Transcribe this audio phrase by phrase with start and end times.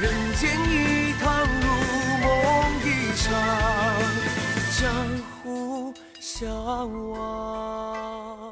[0.00, 1.30] 人间一趟
[1.60, 1.68] 如
[2.22, 2.30] 梦
[2.82, 3.34] 一场，
[4.80, 4.88] 江
[5.42, 6.48] 湖相
[7.10, 8.42] 望。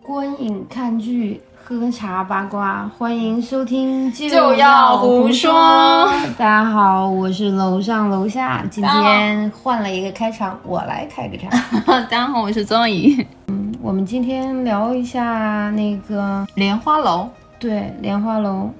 [0.00, 6.06] 观影看剧，喝茶八卦，欢迎收听就就要胡说
[6.38, 11.50] 大家好，我是楼上楼下，今天换了一个开场，我来开个场。
[11.84, 13.26] 大家好，我是宗怡。
[13.80, 17.28] 我们今天聊一下那个莲花楼。
[17.60, 18.70] 对莲花楼。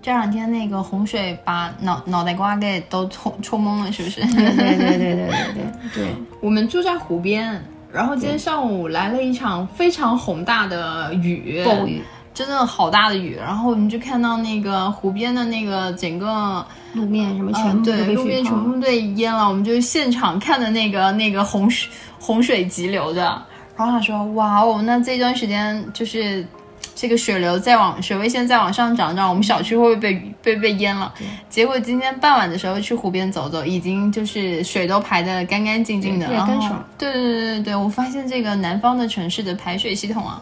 [0.00, 4.20] 这两天那个洪水把脑脑袋瓜给都冲冲懵了是不是？
[4.20, 7.60] 对对对对对对对我们住在湖边
[7.92, 11.64] 然后今天上午来了一场非常宏大的雨。
[11.64, 12.00] 暴雨
[12.32, 21.90] 真的好大的雨然后我们就看到那个湖边的那个整个路面什么全部对路面全部被淹了我们就现场看的那个那个洪水
[22.20, 23.42] 洪水急流的。
[23.76, 26.46] 然后他说：“哇哦，那这段时间就是
[26.94, 31.12] 这个水流再往水位线再往上涨涨，我们小区会不会被被被淹了？”
[31.50, 40.40] 结果今天傍晚的时候去湖边走走，已经就是水都排得干干净净的，然后对对对对对对，我发现这个南方的城市的排水系统啊，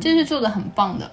[0.00, 1.10] 真是做的很棒的，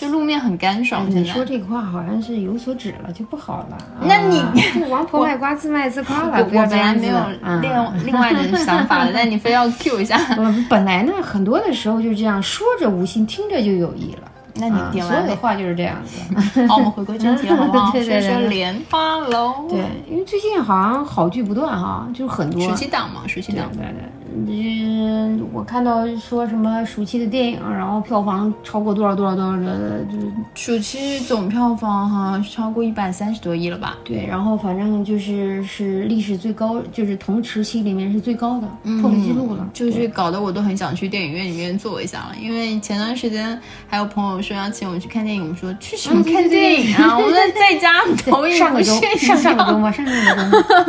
[0.00, 1.04] 就路面很干爽。
[1.06, 3.78] 哎你说这个话好像是有所指了，就不好了。
[4.02, 4.42] 那你
[4.90, 14.30] 王婆卖瓜自卖自夸了，我本来没有嗯另另外的想法的， 但你非要 Q 一下，呃， 本来呢，很多的时候就是这样，说着无心，听着就有意了。
[14.56, 15.00] 那你？
[15.00, 16.64] 所有的话就是这样子。
[16.68, 17.90] 好，我们回归正题了，好不好？
[17.90, 22.60] 对对对说说莲花楼，对，因为最近好像好剧不断哈，就是很多。
[22.62, 23.66] 暑期档嘛，暑期档。
[23.72, 24.02] 对对对，
[24.36, 33.96] 嗯，我看到说什么暑期的电影，然后票房超过多少多少多少的，就是暑期总票房哈超过一百三十多亿了吧？
[34.04, 38.66] 对，然后反正就是是历史最高，就是同时期里面是最高的，
[39.00, 39.60] 破了记录了。
[39.60, 47.18] 嗯就是搞得我都很想去电影院里面坐一下了，因为前段时间还有朋友说要请我去看电影，我们说去什么看电影啊？
[47.18, 49.78] 我们在家投影上个周上上个周耀。
[49.78, 50.86] 末，上上个周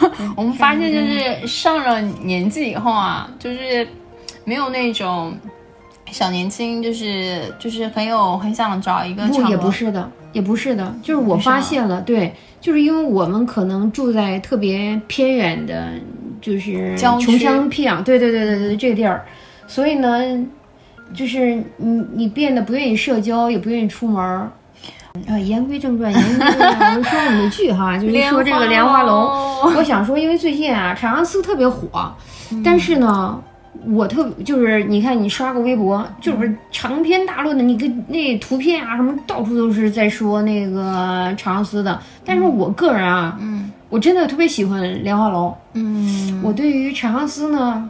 [0.00, 3.86] 末， 我们发现就是上了年纪以后啊，就是
[4.44, 5.36] 没有那种
[6.10, 15.88] 小年轻，就是就是很有很想找一个不也不是的，也不是的，就是我发现了，对，就是因为我们可能住在特别偏远的，
[16.40, 19.24] 就是穷乡僻壤，对对对对对，这个地儿，
[19.66, 20.20] 所以呢，
[21.14, 24.50] 就是你你变得不愿意社交，也不愿意出门儿。
[25.26, 29.58] 呃，言归正传，言归正传，我们说我们的剧哈，就是说这个 莲花楼。
[29.74, 32.14] 我想说，因为最近啊，长相思特别火，
[32.64, 33.40] 但是呢，
[33.86, 41.98] 我特就是你看你刷个微博，就是长篇大论的，你跟那图片啊什么，到处都是在说那个长相思的。
[42.24, 45.54] 但是我个人啊，嗯我真的特别喜欢莲花楼。
[45.74, 47.88] 嗯我对于长相思呢，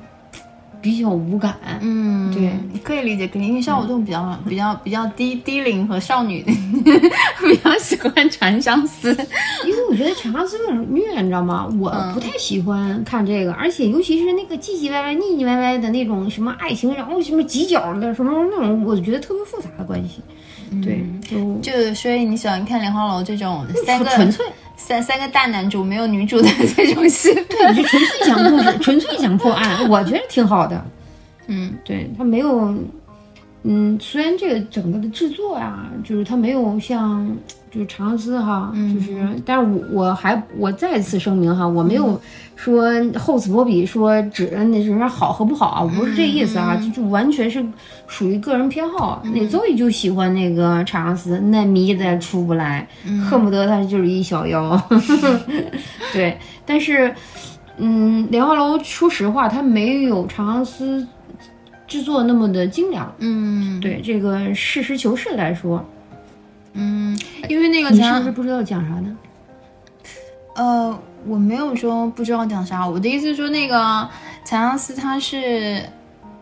[0.81, 1.57] 比较无感。
[1.81, 2.53] 嗯，对，
[2.83, 6.43] 可以理解，肯定像我这种比较比较比较低低龄和少女，
[7.43, 9.11] 比较喜欢长相思。
[9.67, 11.69] 因为我觉得长相思有点虐，你知道吗？
[11.81, 20.21] 我嗯不太喜欢看这个，而且尤其是那个唧唧歪歪、腻腻歪歪的那种什么爱情，然后什么犄角的什么那种，我觉得特别复杂的关系。
[20.83, 24.45] 对，就就所以你喜欢看《莲花楼》这种三个纯粹，
[24.79, 27.35] 三三个大男主没有女主的这种戏？
[27.35, 30.83] 对，就纯粹讲故事，纯粹讲破案，我觉得挺好的。
[31.49, 32.75] 嗯对，他没有，
[33.65, 37.31] 嗯，虽然这个整个的制作啊、就是它没有像
[37.71, 42.21] 就是长相思哈，就是，但是我我还我再次声明哈，我没有
[42.57, 42.85] 说
[43.19, 47.65] 厚此薄彼，说指那什么好和不好啊，我不是这意思啊，就就完全是
[48.07, 49.23] 属于个人偏好。
[49.35, 52.89] 那邹宇就喜欢那个长相思，那迷的出不来，
[53.29, 54.81] 恨不得他就是一小妖。
[56.13, 57.15] 对，但是。
[57.81, 61.07] 嗯，莲花楼说实话，它没有长相思
[61.87, 63.15] 制作那么的精良。
[63.21, 65.89] 嗯对这个实事求是来说，
[66.81, 67.19] 嗯，
[67.49, 69.17] 因为那个你是长不是不知道讲啥呢？
[70.55, 73.77] 呃，我没有说不知道讲啥，我的意思是说那个
[74.45, 75.83] 长相思他是。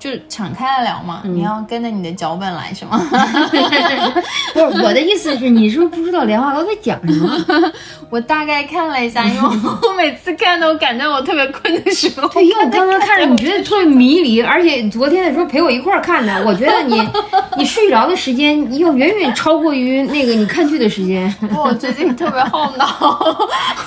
[0.06, 2.96] 就敞开了聊嘛，你要跟着你的脚本来是吗？
[4.54, 7.32] 不是我的意思是，你是不是不知道莲花楼在讲什么？
[8.08, 9.48] 我大概看了一下，因为
[9.82, 17.02] 我每次看都感觉我特别困的时候，对，因为我刚刚看着你觉得特别迷离，而且昨天的时候陪我一块儿看的，我觉得你
[17.58, 21.34] 你睡着的时间要远远超过于那个你看剧的时间。
[21.56, 23.18] 我最近特别耗脑，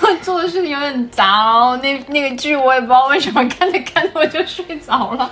[0.01, 5.31] 我做的事情有点杂，然后那那个剧我也不知道为什么看着看着我就睡着了，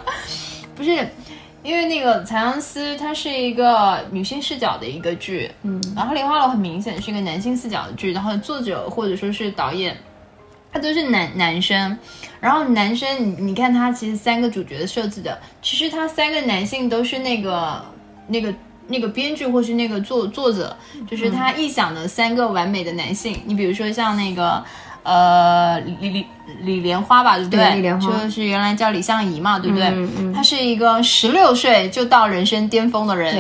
[0.78, 1.06] 不是。
[1.64, 9.98] 因为那个《残阳司》它是一个女性视角的一个剧，嗯，然后《莲花楼》很明显是一个男性视角的剧，然后作者或者说是导演，
[10.72, 11.98] 他都是男男生，
[12.40, 17.84] 然后男生你你看他其实三个主角的设置的，其实他三个男性都是那个
[18.28, 18.54] 那个
[18.88, 20.78] 那个编剧或是那个作作者，
[21.10, 23.42] 就是他臆想的三个完美的男性。
[23.46, 24.64] 你比如说像那个
[25.08, 26.26] 呃李李
[26.64, 29.88] 李莲花吧，对不对李莲花就是原来叫李相宜嘛，对不对？
[29.88, 33.34] 嗯嗯他是一个十六岁就到人生巅峰的人，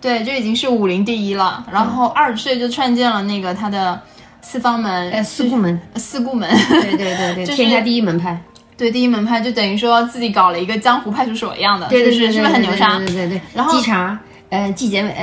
[0.00, 1.62] 对，对就已经是武林第一了。
[1.70, 4.00] 然后二十岁就创建了那个他的
[4.40, 8.40] 四方门，呃，四顾门，四顾门，对对对对， 就是天下第一门派，
[8.78, 12.96] 对，第一门派就等于说自己搞了一个江湖派出所一样的，对对对，是是不是很牛叉？
[12.96, 14.18] 对对对，然后稽查，
[14.48, 15.14] 呃，纪检委，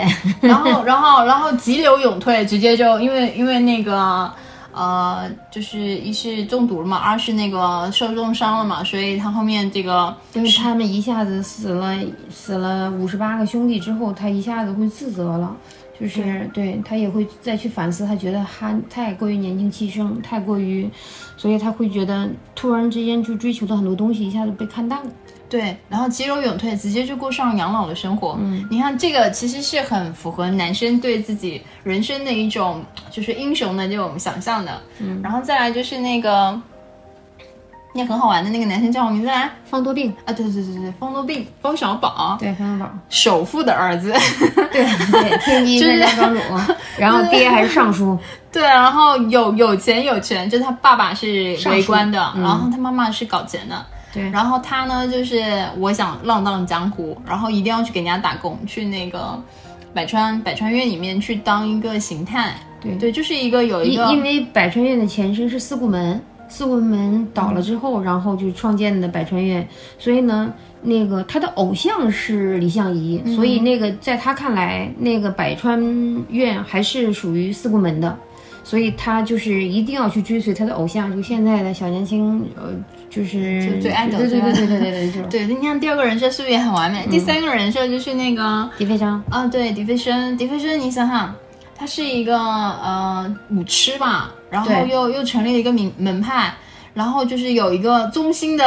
[0.41, 4.31] 然后然后然后急流勇退，直接就因为因为那个。
[4.79, 11.97] 呃，就是一是中毒了嘛，二是那个受重伤了嘛，所以他后面这个就是他们一下子死了
[12.29, 15.53] 死了五十八个兄弟之后，他一下子会自责了，
[15.99, 20.89] 就是对他也会再去反思，他觉得他太过于年轻气盛，太过于，
[21.35, 25.11] 所以他会觉得突然之间就追求的很多东西一下子被看淡了。
[25.49, 28.37] 对，然后急流勇退，直接就过上养老的生活。
[28.39, 34.79] 嗯，你看这个其实是很符合男生对自己人生的一种就是英雄的这种想象的。
[34.99, 36.61] 嗯，然后再来就是那个，
[37.95, 39.49] 那很好玩的那个男生叫什么名字来？
[39.65, 44.13] 方多病啊，对对对对对，方多病，方小宝，对方小宝，首富的儿子。
[44.71, 46.39] 对对，天机三家庄主，
[46.97, 48.15] 然后爹还是尚书。
[48.51, 53.83] 对，然后有有钱有权，就他爸爸是为官的，然后他妈妈是搞钱的。
[54.13, 55.43] 对，然后他呢，就是
[55.77, 59.41] 我想浪荡江湖，然后一定要去给人家打工，去那个
[59.93, 62.53] 百川百川院里面去当一个刑探。
[62.81, 69.67] 对对，就是一个有一个，因为百川院的前身是四顾门，四顾门倒了之后，然后就创建的百川院，
[69.97, 70.51] 所以呢，
[70.81, 75.79] 那个他的偶像是李相夷，所以那个在他看来，那个百川
[76.29, 78.17] 院还是属于四顾门的。
[78.63, 82.71] 所以他就是一定要去追随他的偶像，就现在的小年轻，呃，
[83.09, 85.27] 就是最爱的，对对对对对对对，就是。
[85.27, 87.07] 对，你看第二个人设是不是也很完美？
[87.09, 91.33] 第三个人设就是那个迪飞生啊，对，迪飞生，迪飞生，你想想，
[91.75, 96.53] 他是一个呃舞痴吧，然后又又成立了一个名门派，
[96.93, 98.63] 然后就是有一个中心的，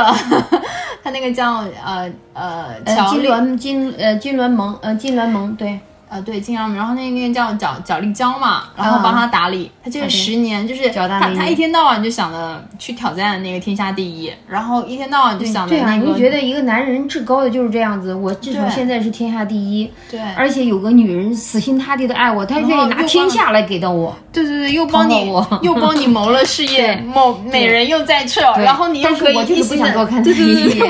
[1.05, 5.79] 他那个叫呃呃金銮金呃金銮盟呃金銮盟对。
[6.12, 16.12] 呃，对，金阳，然后那那个叫角角力娇嘛，然后帮他打理，他这个十年就是他他一天到晚就想着去挑战那个天下第一，然后一天到晚就想着那个。
[16.12, 25.32] 你觉得一个男人至高的就是这样子，我至少现在是天下第一，对，而且有个女人死心塌地的爱我，她愿意拿天下来给到我，对对对，又帮你
[25.62, 30.82] 又帮你谋了事业， 谋美人又在侧，然后你又可以一心多看对对对，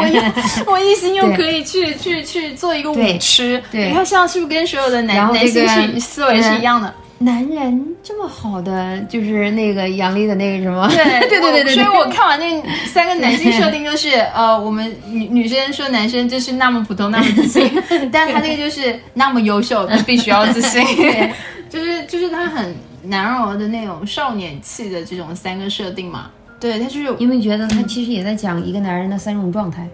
[0.66, 6.92] 我 我一心又可以去去去做一个舞痴，对，你看像是不是跟所有的男男性是思维是一样的？
[7.18, 10.86] 男人这么好的，就是那个杨笠的那个什么？
[10.90, 11.74] 对对对对对。
[11.74, 17.70] 所以我看完那三个男性设定，就是呃，我们女女生说男生就是那么普通，那么自信，
[18.10, 20.84] 但他那个就是那么优秀，必须要自信。
[21.70, 22.74] 就是就是他很
[23.04, 26.28] 男儿的那种少年气的这种三个设定嘛。
[26.58, 29.88] 对他就是因为觉得他其实也在讲一个男人的三种状态。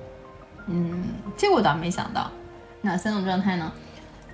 [0.67, 1.05] 嗯，
[1.37, 2.31] 这我倒没想到，
[2.81, 3.71] 哪三种状态呢？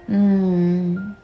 [0.06, 1.14] 嗯，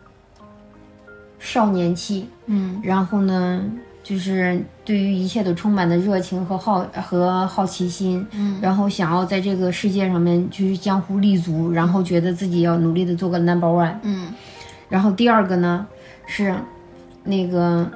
[1.38, 3.62] 少年期，嗯，然后呢，
[4.02, 14.32] 就是对于一切都充满的热情和好和好奇心，嗯，然后想要在这个世界上面去江湖立足，然后觉得自己要努力的做个 number one，嗯，
[14.88, 15.86] 然后第二个呢
[16.26, 16.54] 是
[17.22, 17.90] 那个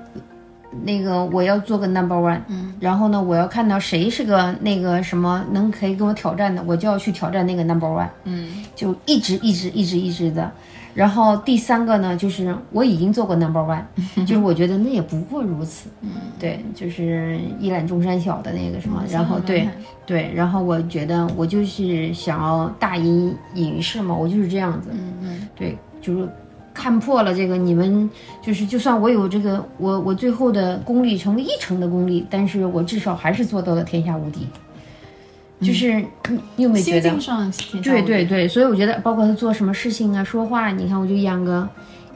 [0.82, 10.50] 那个我要做个 number one，嗯，然后呢我要看到谁是个那个什么能可以跟我挑战的，我就要去挑战那个 number one，嗯，就一直一直一直一直的。
[10.94, 13.82] 然后第三个呢，就是我已经做过 number one，
[14.24, 15.88] 就是我觉得那也不过如此。
[16.02, 19.02] 嗯，对，就是一览众山小的那个什么。
[19.10, 19.68] 然后对
[20.06, 24.90] 对，然后我觉得我就是想要大隐隐于市嘛，我就是这样子。
[24.92, 26.28] 嗯嗯，对，就是
[26.74, 28.10] 看破了这个你们，
[28.42, 34.46] 就是就算我有这个我我最后的功力成为一成的功力，但是我至少还是做到了天下无敌。
[35.60, 35.94] 就是
[36.28, 37.10] 你，你有没有觉得？
[37.80, 41.66] 对对对，所以我觉得，包括他做什么事情啊，说话，你看，我就养个，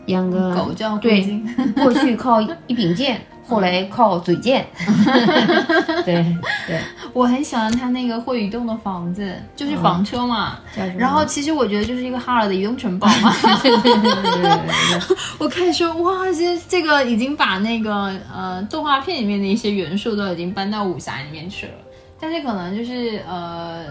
[0.06, 1.40] 养个狗叫对，
[1.80, 4.67] 过去靠一柄剑，后来靠嘴贱。
[6.05, 6.25] 对
[6.67, 6.81] 对，
[7.12, 10.59] 我很喜欢他那个会移动的房子，就是房车嘛。
[10.97, 13.35] 然后其实我觉得就是一个哈尔的移动城堡嘛。
[13.62, 15.17] 对对对对对。
[15.38, 21.73] 我开始说哇，这这个已经把那个呃动画片里面的一些元素都已经搬到武侠里面去了。
[22.21, 23.87] 但是可能就是呃，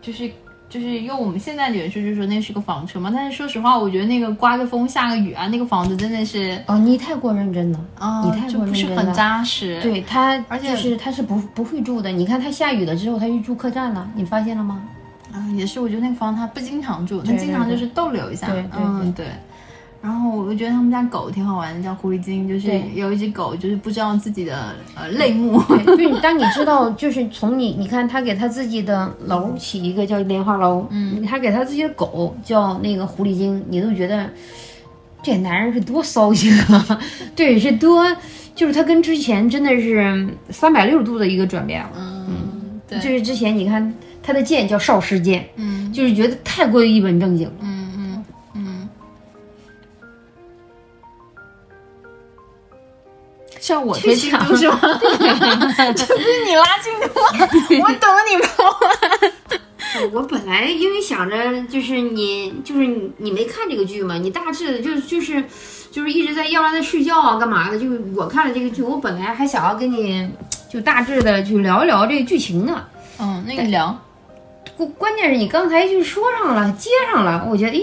[0.00, 0.30] 就是
[0.68, 3.10] 就是用我们现在的元素，就是说那是个房车嘛。
[3.14, 9.80] 但是说实话，我觉得那个刮个风下个雨啊，那个房子真的是哦，你太过认真了啊，你太过认真了，不是很扎实。
[9.80, 12.10] 对他，而且就是他是不不会住的。
[12.10, 14.82] 你看他下雨了之后，他去住客栈了，你发现了吗？
[15.32, 18.48] 啊，也是，我觉得那个房他不经常住，他经常就是逗留一下。
[18.48, 19.26] 对，嗯对。
[20.02, 22.90] 然后我就觉得他们家狗挺好玩的，叫狐狸精，就是对。
[22.94, 34.28] 有一只狗就是不知道自己的呃类目，就是你当你知道，就是从你你看他给他自己的楼起一个叫莲花楼，嗯，他给他自己的狗叫那个狐狸精，你都觉得
[35.22, 37.00] 这男人是多骚性啊，
[37.34, 38.06] 对，是多，
[38.54, 41.90] 就是他跟之前真的是三百六十度的一个转变了。
[41.96, 45.76] 嗯，对，就是之前你看他的剑叫少师剑，嗯。
[45.92, 47.54] 就是觉得太过于一本正经了。
[53.66, 54.78] 像我推进度是吗？
[55.96, 57.08] 这不是你拉进度
[57.80, 57.88] 吗？
[57.88, 58.48] 我等你们。
[60.12, 65.42] 我本来因为想着就是你就是你你没看这个剧嘛，你大致的就就是
[65.90, 70.30] 就是一直在要不然在睡觉啊干嘛的，就是我看了这个剧，我本来还想要跟你
[70.70, 72.84] 就大致的去聊一聊这个剧情呢。
[73.18, 74.00] 嗯，那个聊，
[74.76, 77.82] 关关键是你刚才就说上了，接上了，我觉得诶，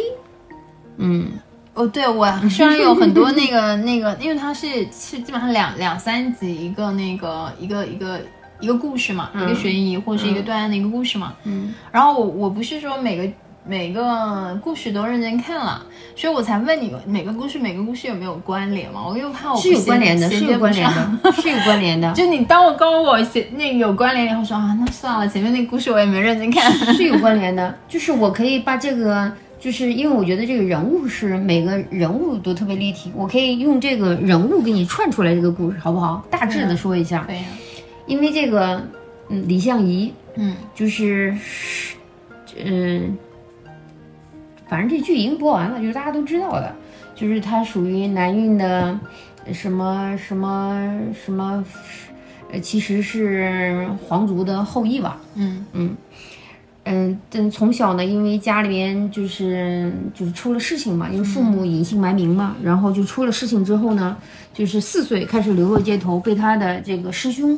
[0.96, 1.32] 嗯，
[1.74, 8.20] 哦，对我 虽然有很多那个 那个，因为它是是基本上两两三集一个那个一个一个
[8.60, 11.34] 一个故事嘛，一个悬疑或是一个断案的一个故事嘛。
[11.44, 13.34] 嗯，然后我我不是说每个
[13.66, 15.82] 每个故事都认真看了，
[16.16, 19.06] 所以我才问你每个故事每个故事有没有关联嘛？
[19.08, 20.86] 我又怕我不是有关联的，是有关联。
[20.86, 26.72] 的， 是有关联的，就你当我告诉我写那个有关联以后说啊，那算了，前面那个故事我也没认真看。
[26.94, 29.32] 是有关联的，就是我可以把这个，
[29.64, 36.22] 就是因为我觉得这个人物是每个人物都特别立体，我可以用这个人物给你串出来这个故事，好不好？
[36.30, 37.44] 大致的说一下，对呀，
[38.06, 38.86] 因为这个，
[39.30, 40.54] 嗯，李相夷嗯。
[40.76, 41.34] 就是，
[42.62, 43.18] 嗯，
[44.68, 46.76] 反正这剧已经播完了，就是大家都知道的，
[47.16, 49.00] 就是他属于南运的
[49.54, 50.92] 什么什么
[51.24, 51.64] 什么，
[52.52, 55.66] 呃，其实是皇族的后裔吧，嗯。
[55.72, 55.96] 嗯，
[57.30, 64.18] 但从小呢，因为家里面就是就是出了事情嘛，因为父母隐姓埋名嘛，然后就出了事情之后呢，
[64.54, 67.58] 就是四岁开始流落街头，被他的这个师兄，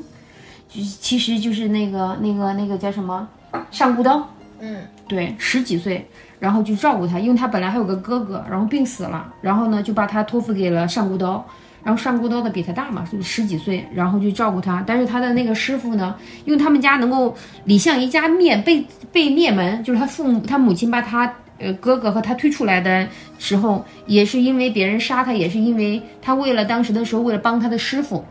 [0.69, 3.27] 就其实就是那个那个那个叫什么
[3.71, 4.29] 上古刀，
[4.59, 4.77] 嗯。
[5.07, 6.03] 对，十几岁，
[6.39, 11.45] 然后就照顾他，因为他本来还有个哥哥，然后病死了，然后呢就把他托付给了上古刀，
[11.85, 14.83] 然后上古刀的比他大嘛，就十几岁，然后就照顾他。
[14.87, 28.25] 但是他的那个师傅呢，因为他们家能够李相夷家灭被被灭门，就是他父母他母亲把他呃哥哥和他推出来的时候，也是因为别人杀他，也是因为他为了当时的时候为了帮他的师傅，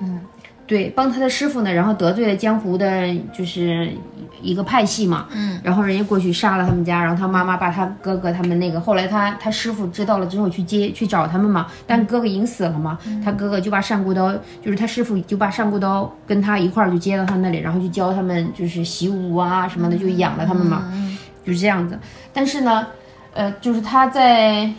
[0.00, 0.20] 嗯
[0.70, 3.90] 对，帮他的师傅呢，然后得罪了江湖的，就是
[4.40, 20.84] 一个派系嘛，嗯然后人家过去杀了他们家，然后他妈妈把他哥哥他们那个，后来他他师傅知道了之后去接去找他们嘛，但哥哥已经死了嘛，他哥哥就把上古刀，就是他师傅就把上古刀跟他一块儿就接到他那里，然后就教他们就是习武啊什么的，就养了他们嘛，
[21.44, 21.98] 就是这样子。
[22.32, 22.86] 但是呢，
[23.34, 24.70] 呃，就是他在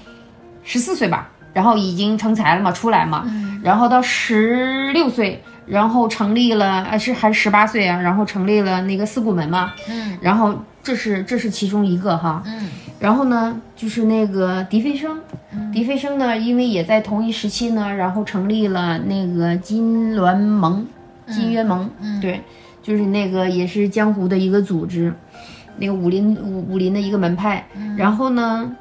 [0.64, 3.30] 十四岁吧，然后已经成才了嘛，出来嘛，
[3.62, 5.44] 然后到十六岁。
[5.72, 8.02] 然后成立了，呃，是还是十八岁啊？
[8.02, 10.18] 然后成立了那个四顾门嘛，嗯。
[10.22, 12.68] 然后这是这是其中一个哈，嗯。
[13.00, 15.18] 然后呢，就是那个狄飞升，
[15.72, 20.86] 狄飞生呢，因为也在同一时期呢，然后成立了那个金銮盟、
[21.28, 22.20] 金渊盟，嗯。
[22.20, 22.42] 对，
[22.84, 25.14] 就是那个也是江湖的一个组织，
[25.78, 27.66] 那个武林武武林的一个门派。
[27.98, 28.76] 然后呢，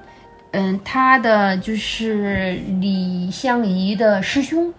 [0.51, 4.75] 嗯，他的就是李相夷的师兄，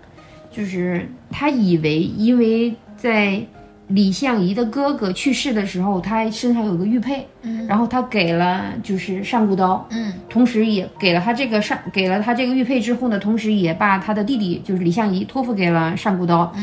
[0.52, 3.42] 就是他以为因为在
[3.88, 7.26] 李相夷的哥哥去世的时候，他身上有个玉佩，
[7.68, 10.14] 然后他给了就是上古刀，嗯。
[10.30, 16.54] 同时也给了他这个上给了他这个玉佩之后呢，同时也把他的弟弟就是李相夷托付给了上古刀，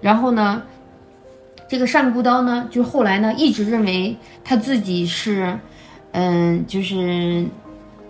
[0.00, 0.62] 然后呢，
[1.68, 5.58] 这个上古刀呢，就后来呢一直认为他自己是，
[6.12, 7.44] 嗯，就是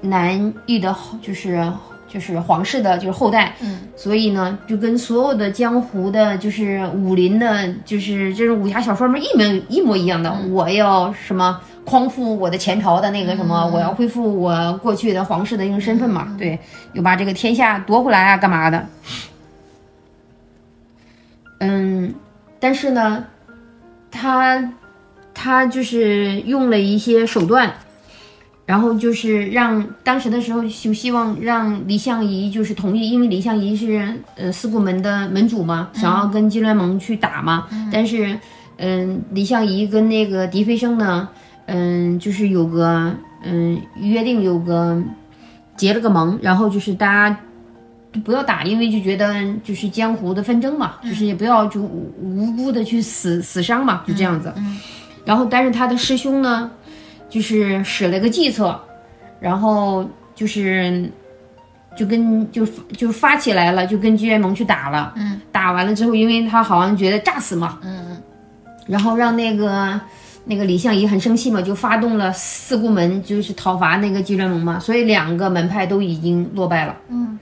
[0.02, 1.72] 南域的后，就是
[2.08, 16.58] 就是皇室的，就是后代，嗯，所以呢，就跟所有的江湖的，就是武林的，就是这种武侠小说们一模一模一样的，我要什么匡复我的前朝的那个什么，我要恢复我过去的皇室的一个身份嘛，对，
[16.94, 18.86] 又把这个天下夺回来啊，干嘛的？
[21.60, 22.14] 嗯，
[22.60, 23.24] 但是呢，
[24.10, 24.72] 他
[25.34, 27.72] 他就是用了一些手段，
[28.68, 38.38] 然后就是让当时的时候就希望让李相夷就是同意，因为李相夷是呃四顾门的门主嘛，想要跟金銮盟去打嘛，但是
[38.76, 41.26] 嗯，李相夷跟那个狄飞升呢，
[41.64, 43.10] 嗯，就是有个
[43.42, 45.02] 嗯约定，有个
[45.74, 47.38] 结了个盟，然后就是大家。
[48.10, 54.50] 就不要打，因为就觉得就是江湖的纷争嘛，就是也不要就无无辜的去死死伤嘛，就这样子。
[55.26, 56.70] 然后，但是他的师兄呢，
[57.28, 58.80] 就是使了个计策，
[59.40, 61.10] 然后就是
[61.96, 62.64] 就跟就
[62.96, 65.12] 就发起来了，就跟居元盟去打了。
[65.16, 68.16] 嗯，打完了之后，因为他好像觉得炸死嘛，嗯
[68.86, 70.00] 然后让那个
[70.46, 76.96] 那个李相夷很生气嘛，就发动了四顾门，就是讨伐那个居元盟嘛，所以两个门派都已经落败了。
[77.08, 77.38] 嗯，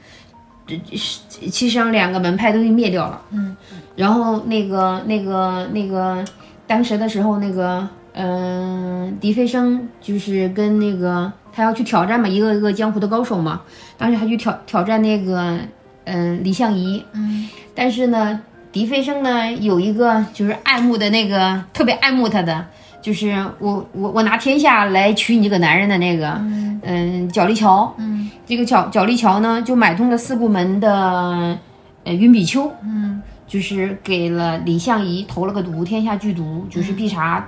[0.67, 3.23] 这是其实上两个门派都已经灭掉了。
[3.31, 3.57] 嗯，
[3.95, 6.25] 然后那个那个那个
[6.67, 13.61] 当时的时候，那个嗯、狄飞升就是跟那个他要去挑战嘛，一个一个江湖的高手嘛，
[13.99, 15.59] 当时他去挑挑战那个
[16.05, 17.49] 嗯、李相夷，嗯。
[17.75, 18.41] 但是呢，
[18.73, 22.65] 狄飞升呢有一个就是爱慕的那个特别爱慕他的，
[23.03, 26.41] 就是我我我拿天下来娶你这个男人的那个，
[26.83, 28.31] 嗯，角力桥，嗯。
[28.47, 31.59] 这个角角力桥呢就买通了四顾门的
[32.05, 37.45] 呃云比丘，嗯就是给了李相夷投了个毒，天下剧毒，就是必杀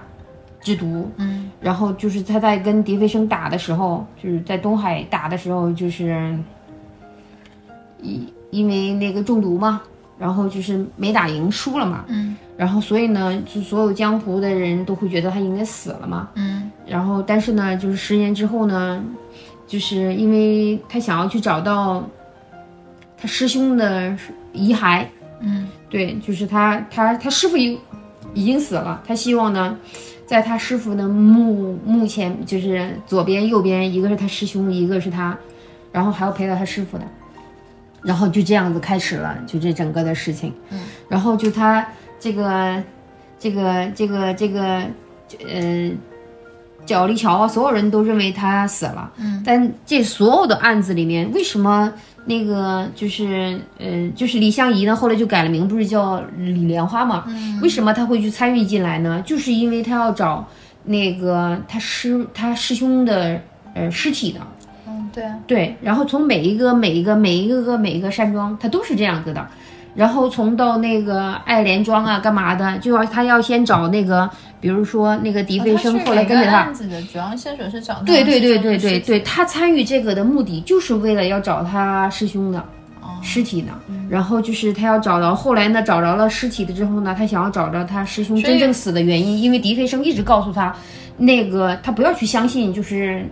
[0.69, 1.11] 之毒。
[1.17, 6.39] 嗯然后就是他在跟狄飞生打的时候，就是在东海打的时候，就是
[8.01, 9.81] 因因为那个中毒嘛，
[10.19, 12.05] 然后就是没打赢，输了嘛。
[12.09, 16.29] 嗯然后所以呢，就所有江湖的人都会觉得他应该死了嘛。
[16.35, 19.03] 嗯然后但是呢，就是十年之后呢，
[19.67, 22.05] 就是因为他想要去找到
[23.17, 24.17] 他师兄的
[24.53, 25.05] 遗骸，
[25.41, 27.79] 嗯对，就是他他他师傅已
[28.33, 29.77] 已经死了，他希望呢，
[30.29, 35.37] 在他师傅的墓墓前，就是左边右边一个是他师兄，一个是他，
[35.91, 37.05] 然后还要陪到他师傅的，
[38.03, 41.85] 然后就这样子开始了，就这整个的事情，嗯，然后就他
[42.21, 42.83] 这个
[43.39, 44.85] 这个这个这个
[45.49, 45.91] 呃。
[46.87, 51.93] 角力桥啊，所有人都认为他死了，嗯，但这所有的案子里面，为什么
[52.29, 54.95] 那个就是呃，就是李相夷呢？
[54.95, 57.25] 后来就改了名，不是叫李莲花嘛？
[57.27, 59.23] 嗯为什么他会去参与进来呢？
[59.27, 60.47] 就是因为他要找
[60.85, 63.41] 那个他师他师兄的
[63.75, 64.41] 呃尸体的，
[64.87, 69.49] 嗯，对啊，对，然后从每一个每一个每一个个每一个山庄，他都是这样子的。
[69.99, 74.31] 然后从到那个爱莲庄啊，干嘛的，就要他要先找那个，
[74.61, 82.61] 比如说那个狄飞生，后来跟着他，案子的主要线索是找对对对对对对，他参与这个的目的就是为了要找他师兄的
[83.01, 83.19] 哦。
[83.23, 83.73] 尸体的，
[84.09, 90.73] 然后就是他要找到，后来呢找着了尸体的之后呢，他想要找着他师兄真正死的原因，因为狄飞生一直告诉他，
[91.17, 93.27] 那个他不要去相信，就是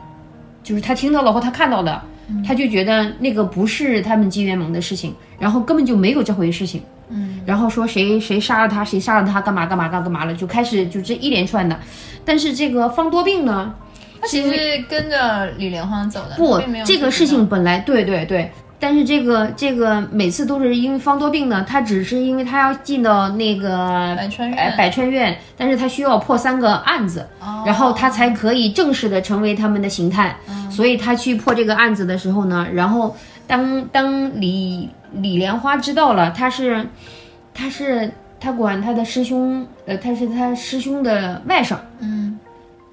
[0.65, 2.03] 就是他听到了或他看到的，
[2.45, 6.83] 他就觉得那个不是他们金元盟的事情，然后根本就没有这回事情。
[7.09, 11.79] 嗯，然后说谁谁杀了他，谁杀了他，干嘛干嘛干干嘛了，就开始就这一连串的。
[12.25, 13.73] 但是这个方多病呢，
[14.21, 18.51] 他其实跟着李莲花走的，不这个事情本来对对对，
[18.87, 30.37] 但是这个这个每次都是因为方多病呢，他只是因为他要进到那个百川院哎百川院，但是他需要破三个案子，哦然后他才可以正式的成为他们的形态。
[30.71, 33.17] 所以他去破这个案子的时候呢，然后
[33.49, 36.87] 当当李李莲花知道了他是
[37.53, 42.39] 他是他管他的师兄，呃，他是他师兄的外甥，嗯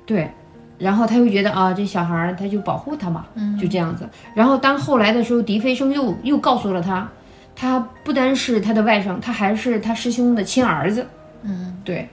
[0.08, 0.32] 对，
[0.78, 4.08] 然后他又觉得啊，这小孩儿他就保护他嘛，嗯就这样子。
[4.36, 7.08] 然后当后来的时候，狄飞生又又告诉了他，
[7.56, 11.08] 他不单是他的外甥，他还是他师兄的亲儿子。
[11.44, 12.08] 嗯，对，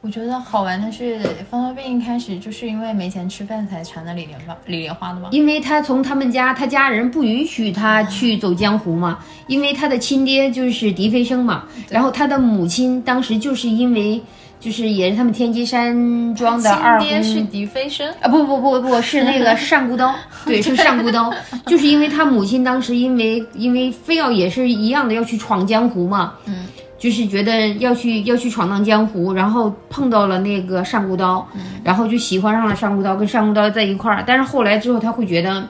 [0.00, 5.28] 我觉得好玩的是方方病一开始就是因为没钱吃饭才缠的李莲花李莲花的吗？
[5.32, 14.20] 因为他从他们家，他家人不允许他去走江湖嘛，因为他的亲爹就是狄飞生嘛，然后他的母亲当时就是因为
[14.62, 20.14] 就是也是他们天机山庄的二亲爹是狄飞升，啊，不不不不是那个单孤刀，
[20.46, 21.32] 对，是单孤刀，
[21.66, 31.44] 就是因为他母亲当时因为因为非要也是一样的要去闯江湖嘛，嗯，就是觉得要去要去闯荡江湖，然后碰到了那个单孤刀，
[31.82, 35.66] 然后就喜欢上了单孤刀，跟单孤刀在一块儿，但是后来之后他会觉得。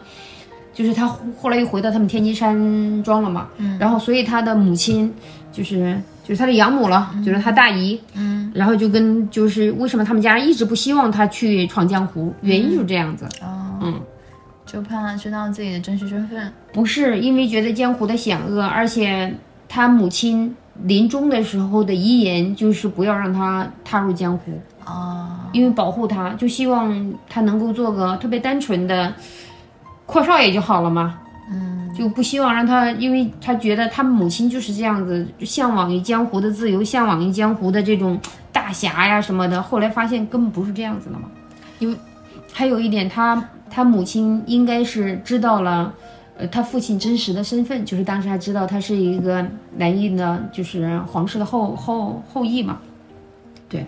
[0.75, 1.07] 就是他
[1.39, 5.15] 后来又回到他们天机山庄了嘛，嗯然后所以他的母亲
[5.53, 8.41] 就是就是他的养母了，就是他大姨，嗯。
[8.55, 13.99] 然后就跟就是为什么他们家人一直不希望他去闯江湖，原因就是这样子，哦，嗯，
[14.67, 19.35] 就怕知道自己的真实身份，不是因为觉得江湖的险恶，而且
[19.71, 29.15] 他母亲临终的时候的遗言就是不要让他踏入江湖，哦，因为保护他，就希望他能够做个特别单纯的
[30.05, 31.19] 阔少爷就好了嘛。
[31.53, 38.19] 嗯就不希望让他，因为他觉得他母亲就是这样子，向往于江湖的自由，向往于江湖的这种
[38.51, 39.61] 大侠呀什么的。
[39.61, 41.31] 后来发现根本不是这样子的嘛，
[41.79, 41.97] 因为
[42.51, 45.93] 还有一点，他他母亲应该是知道了，
[46.38, 52.79] 呃，他父亲真实的身份，就是当时还知道他是一个南印的，就是皇室的后后后裔嘛。
[53.69, 53.87] 对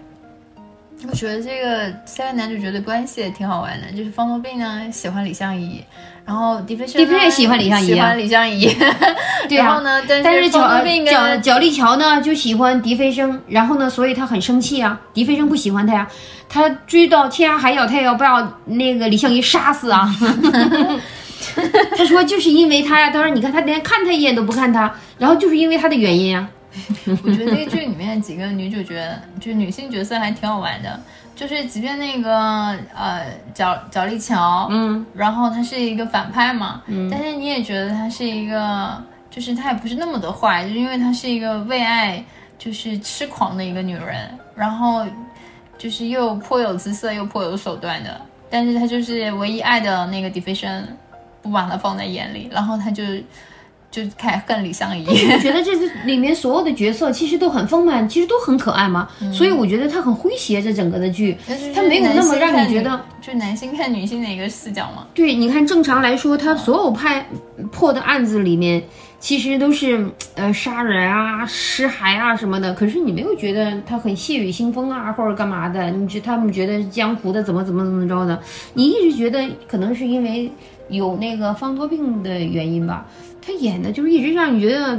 [1.09, 5.83] 我觉得这个三个男主角的关系也挺好玩的，就是方多病呢喜欢李相宜，
[6.27, 8.67] 然后狄飞生狄喜欢李相宜啊喜欢李相宜，
[9.47, 14.99] 对啊然后呢，但但是方角多病跟角角力桥呢就喜欢狄飞生，然后呢，所以他很生气啊。
[15.13, 16.09] 狄飞生不喜欢他呀，
[16.49, 20.09] 他追到天涯海角，他也要把那个李相宜杀死啊。
[21.95, 26.49] 他说就是因为他呀，他说你看他连看他一眼都不看他，然后就是因为他的原因啊。
[27.25, 31.01] 我觉得那个剧里面几个女主角，就是女性角色还挺好玩的。
[31.37, 32.33] 就是即便那个
[32.95, 42.25] 呃角角力乔，嗯，然后她是一个反派嘛，嗯，但是你也觉得她是一个，就是她也不是那么的坏，就是因为她是一个为爱
[42.57, 45.05] 就是痴狂的一个女人，然后
[45.77, 50.87] 就是又颇有姿色又颇有手段的，但是她就是唯一爱的那个狄飞生，
[51.43, 53.03] 不把她放在眼里，然后她就
[53.95, 55.05] 就开始恨李相宜。
[55.07, 61.37] 我觉得这次里面所有的角色其实都很丰满，其实都很可爱嘛，所以我觉得他很诙谐这整个的剧，
[61.73, 63.01] 他没有那么让你觉得。
[63.23, 65.07] 就男性看女性的一个视角嘛。
[65.15, 67.25] 对，你看正常来说，他所有派
[67.71, 68.83] 破的案子里面，
[69.19, 72.75] 其实都是呃杀人啊、尸骸啊什么的。
[72.75, 75.89] 可是你没有觉得他很血雨腥风啊，或者干嘛的？
[75.91, 78.39] 你觉他们觉得江湖的怎么怎么怎么着的？
[78.75, 80.51] 你一直觉得可能是因为
[80.91, 83.07] 有那个方多病的原因吧？
[83.45, 84.99] 他演的就是一直让你觉得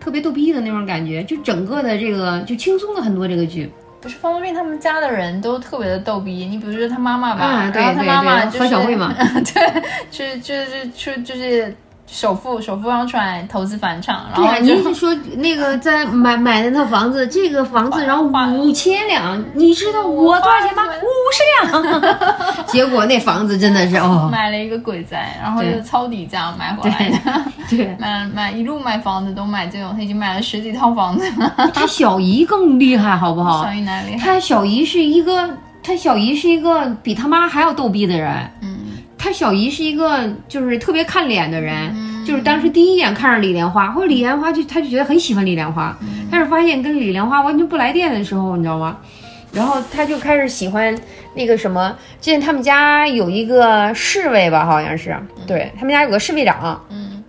[0.00, 3.70] 特别逗逼的那种感觉，就整个的这个就轻松了很多这个剧。
[4.00, 11.74] 不是方多病他们家的人都特别的逗逼，你比如说他妈妈吧，啊对然后他妈妈就是何小慧嘛对，就 就就是就是就是
[12.14, 20.84] 首付首富要出来投资返场，然对啊，后就你是说那个 在买买的那房子，这个房子然后花五千两，你知道我多少钱吗？
[21.02, 22.14] 五十两。
[22.68, 27.16] 结果那房子真的是哦，买了一个鬼宅，然后对就抄底价买回来的，
[27.68, 33.72] 对， 买买一路买房子都买这种，他已经买了十几套房子了，他小姨更厉害，好不好小？
[33.72, 34.16] 姨哪里？
[34.16, 35.50] 他小姨是一个，
[35.82, 38.32] 他小姨是一个比他妈还要逗逼的人。
[38.62, 38.78] 嗯，
[39.24, 41.90] 他小姨是一个就是特别看脸的人，
[42.26, 45.96] 就是当时第一眼看上李莲花，或者李莲花就他就觉得很喜欢李莲花，
[46.30, 48.98] 但是发现跟李莲花完全不来电的时候，你知道吗？
[49.50, 50.94] 然后他就开始喜欢
[51.34, 57.24] 那个什么，之前他们家有一个侍卫吧，好像是，对他们家有个侍卫长，嗯，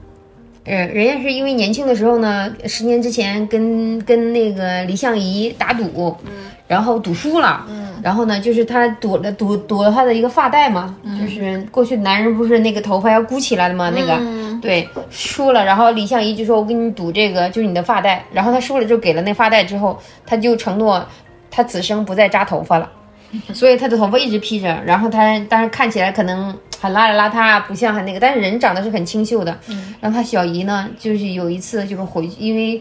[0.65, 13.91] 呃，人家是因为年轻的时候呢，十年之前跟跟那个李相夷打赌，嗯，然后赌输了，嗯，然后呢，就是他赌了赌赌了他的一个发带嘛，就是过去男人不是那个头发要箍起来的吗？
[13.95, 14.15] 那个，
[14.61, 21.03] 对，输了，然后李相夷就说：“我跟你赌这个，就是你的发带。”然后他输了之后给了那发带之后，他就承诺
[21.49, 22.87] 他此生不再扎头发了。
[23.51, 29.57] 所以他的头发一直披着，然后他但是看起来可能很邋里邋遢，不像很那个，但是人长得是很清秀的。
[29.99, 32.79] 然后他小姨呢，就是有一次就是回，因为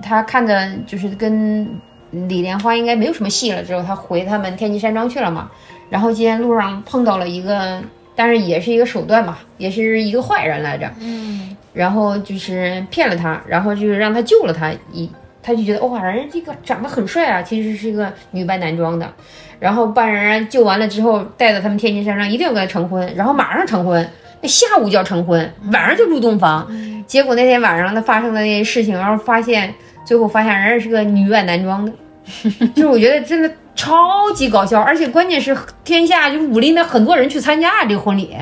[0.00, 1.66] 他看着就是跟
[2.12, 5.50] 李莲花应该没有什么戏了，之后他回他们天齐山庄去了嘛。
[5.90, 7.82] 然后今天路上碰到了一个，
[8.14, 10.90] 但是也是一个手段嘛，也是一个坏人来着。
[11.00, 15.10] 嗯，然后就是骗了他，然后就是让他救了他一，
[15.42, 19.12] 他就觉得哇，人这个长得很帅啊，其实是一个女扮男装的。
[19.58, 24.06] 然后把人救完了之后，带到他们天津山庄，一定要跟他成婚，然后马上成婚，
[24.40, 26.66] 那下午就要成婚，晚上就入洞房。
[27.06, 29.72] 结果那天晚上他发生的那些事情，然后发现
[30.04, 31.92] 最后发现人家是个女扮男装的，
[32.74, 38.36] 就是我觉得真的超级搞笑，而且关键是天下就武林的很多人去参加这个婚礼，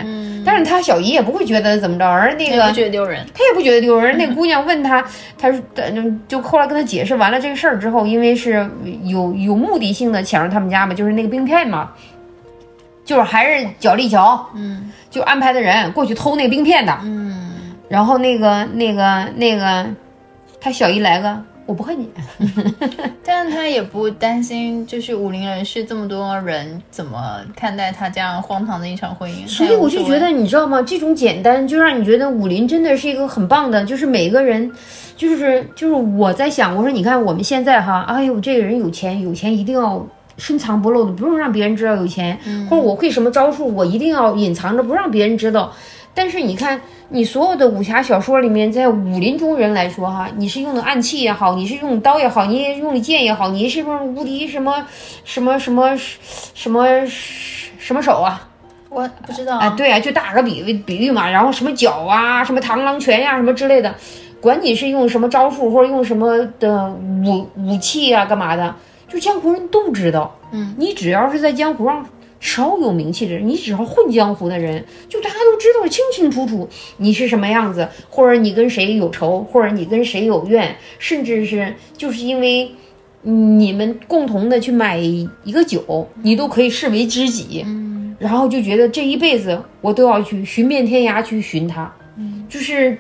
[0.44, 3.24] 但是他小姨也不会觉得怎么着，而那个也不觉得丢人。
[3.34, 4.16] 他也不觉得丢人。
[4.18, 5.04] 那姑娘问他，
[5.38, 8.68] 他说，嗯就后来跟他解释完了这个事儿之后，因为是
[9.04, 11.90] 有有目的性的抢入他们家嘛，就是那个冰片嘛，
[13.04, 16.96] 就是还是脚力桥，嗯就安排的人过去偷那个冰片的。
[17.02, 17.50] 嗯，
[17.88, 19.86] 然后那个那个那个，
[20.60, 22.08] 他小姨来个，我不会你。
[23.24, 29.46] 但他也不担心，就是武林人士这么多人怎么看待他这样荒唐的一场婚姻。
[29.46, 30.82] 所以我就觉得，你知道吗？
[30.82, 34.68] 这种简单就让你觉得武林真的是一个很棒的，就是每个人，
[35.16, 40.04] 就是就是我在想，我说你看我们现在哈，哎呦，这个人有钱，有钱一定要
[40.38, 42.36] 深藏不露的，不用让别人知道有钱，
[42.68, 45.72] 或者我会什么招数，我一定要隐藏着，不让别人知道。
[46.14, 54.84] 但是你看，你所有的武侠小说里面，在武林中人来说哈，你是用的暗器也好，你是用刀也好，你也用的剑也好，你是不是无敌什么
[55.24, 55.96] 什么什么
[56.54, 58.48] 什么什么手啊？
[58.88, 63.94] 我不知道啊，对啊，就打个比比喻嘛，然后什么脚啊，什么螳螂拳呀、什么之类的，
[64.40, 66.88] 管你是用什么招数或者用什么的
[67.24, 68.74] 武武器啊，干嘛的，
[69.08, 70.36] 就江湖人都知道。
[70.50, 72.04] 嗯，你只要是在江湖上
[72.40, 82.72] 稍有名气的人，你只要混江湖的人，就大家都知道清清楚楚你是什么样子，或者你跟谁有仇，或者你跟谁有怨，甚至是就是因为。
[83.22, 92.96] 你们共同的去买一个酒，你都可以视为知己，嗯然后就觉得这一辈子我都要去寻遍天涯去寻他，嗯就是。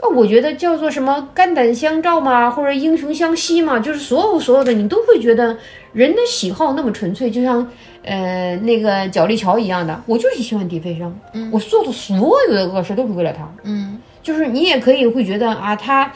[0.00, 5.58] 呃，我觉得叫做什么肝胆相照嘛，或者英雄相惜嘛，就是所有所有的，你都会觉得
[5.92, 7.68] 人的喜好那么纯粹，就像
[8.08, 11.14] 呃那个角力桥一样的，我就是喜欢狄飞升，
[11.52, 14.00] 我做的所有的恶事都是为了他，嗯。
[14.20, 16.12] 就是你也可以会觉得啊，他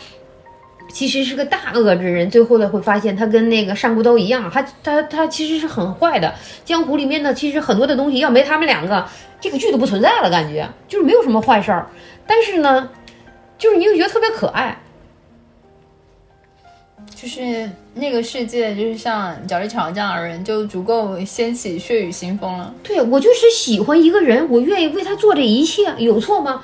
[0.92, 6.34] 其实是个大恶之人，最后呢会发现他跟那个上古刀一样，他他他其实是很坏的。
[6.62, 9.06] 江湖里面呢，其实很多的东西要没他们两个，
[9.40, 11.86] 这个剧都不存在了，感觉就是没有什么坏事儿。
[12.26, 12.90] 但是呢，
[13.56, 14.76] 就是你又觉得特别可爱，
[17.14, 22.74] 就是那个世界，就是像角力桥这样的人，就足够掀起血雨腥风了。
[22.82, 26.62] 对我就是喜欢一个人，我愿意为他做这一切，有错吗？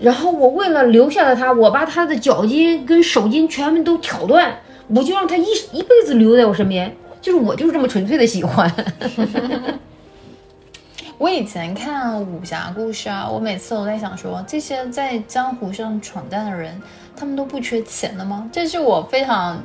[0.00, 6.96] 然后我为了留下了他，我把他的脚筋跟手筋全部都挑断，我就让他一一辈子留在我身边。
[7.20, 8.72] 就是我就是这么纯粹的喜欢。
[11.18, 16.80] 我以前看武侠故事啊，我每次都在想说，这些在江湖上闯荡的人，
[17.16, 18.48] 他们都不缺钱的吗？
[18.52, 19.60] 这是我非常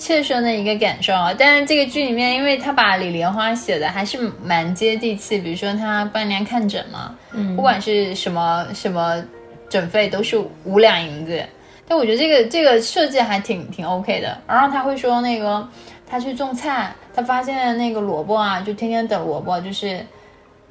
[0.00, 1.32] 切身的一个感受啊。
[1.38, 9.22] 但是这个剧里面，因为他把李莲花写的还是蛮接地气，比如说他半年看诊嘛，嗯，不管是什么什么
[9.68, 11.40] 诊费都是五两银子。
[11.86, 14.36] 但我觉得这个这个设计还挺挺 OK 的。
[14.48, 15.68] 然后他会说那个
[16.08, 20.04] 他去种菜，他发现那个萝卜啊，就天天等萝卜，就是。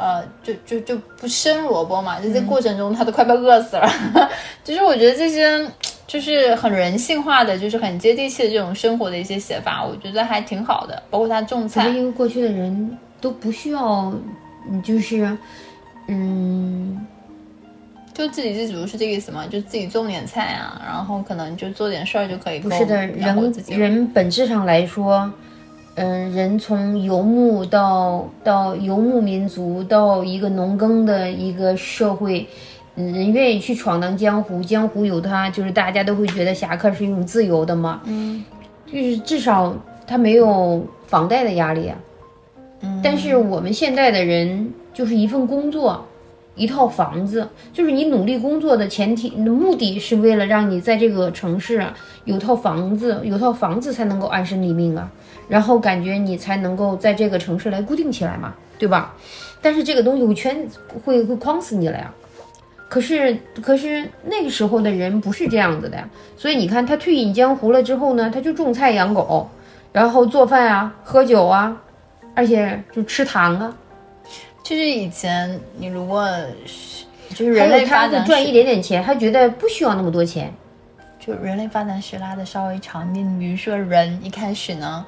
[0.01, 3.85] 呃，就就就不生萝卜嘛，就在过程中他都快被饿死了。
[4.63, 5.61] 就是我觉得这些
[6.09, 11.03] 就是很人性化的，就是很接地气的这种生活的一些写法，我觉得还挺好的。
[11.11, 14.11] 包括他种菜，因为过去的人都不需要，
[14.67, 15.37] 你，就是，
[16.07, 17.05] 嗯，
[18.11, 19.45] 就自给自足是这个意思吗？
[19.45, 25.31] 就自己种点菜啊，然后可能就做点事儿就可以不是的，人人本质上来说。
[25.95, 38.43] 嗯，人从游牧到到游牧民族，到一个农耕的一个社会，嗯，人愿意去闯荡江湖，江湖有他，就是大家都会觉得侠客是一种自由的嘛，嗯，
[38.85, 39.73] 就是至少
[40.05, 41.97] 他没有房贷的压力啊，
[42.81, 46.05] 嗯，但是我们现在的人就是一份工作，
[46.55, 51.85] 一套房子，就是你努力工作的前提目的是为了让你在这个城市
[52.25, 55.09] 有套房子，有套房子才能够安身立命啊。
[55.47, 59.15] 然后感觉你才能够在这个城市来固定起来嘛，对吧？
[59.61, 60.67] 但是这个东西会圈
[61.03, 62.13] 会会框死你了呀。
[62.89, 66.09] 可是可是那个时候的人不是这样子的呀。
[66.35, 69.47] 所以你看他退隐江湖了之后呢，他就种菜养狗，
[69.93, 71.77] 然后做饭啊，喝酒啊，
[72.35, 73.73] 而且就吃糖啊。
[74.63, 76.27] 就是以前你如果
[77.29, 80.51] 就是人类发展赚一点点钱，他觉得不需要那么多钱。
[81.19, 85.05] 就人类发展史拉的稍微长一点，比如说人一开始呢。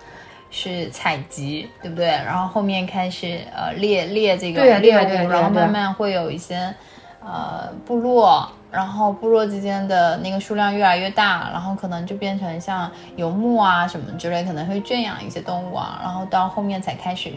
[0.54, 2.08] 是采集，对不对？
[2.08, 6.76] 然后后面开始呃猎猎这个猎物，然后慢慢会有一些
[7.24, 17.32] 呃部落，然后部落之间的那个数量越来越大，然后可能就变成像游牧啊什么之类，可能会圈养一些动物啊，然后到后面才开始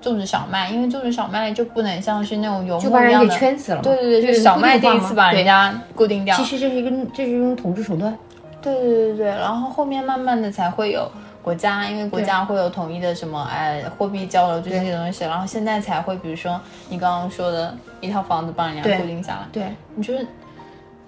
[0.00, 3.82] 种植小麦，因为种植小麦就不能像是那种游牧一样的，圈死了。
[3.82, 6.36] 对对对，就小麦第一次把人家固定掉。
[6.36, 8.16] 其实这是一个这是一种统治手段。
[8.62, 11.10] 对对对对，然后后面慢慢的才会有。
[11.42, 19.46] 国家，因为国家会有统一的什么哎货币交流这些东西，然后现在才会，比如说你刚刚说的一套房子帮人家固定下来。
[19.50, 20.24] 对，你觉得？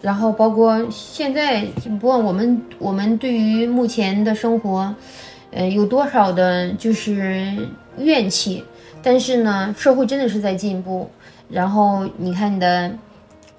[0.01, 1.65] 然后包括现在，
[2.01, 4.95] 不管我们我们对于目前的生活，
[5.51, 7.69] 呃，有多少的就是
[7.99, 8.65] 怨气，
[9.03, 11.11] 但是呢，社会真的是在进步。
[11.49, 12.91] 然后你看你的。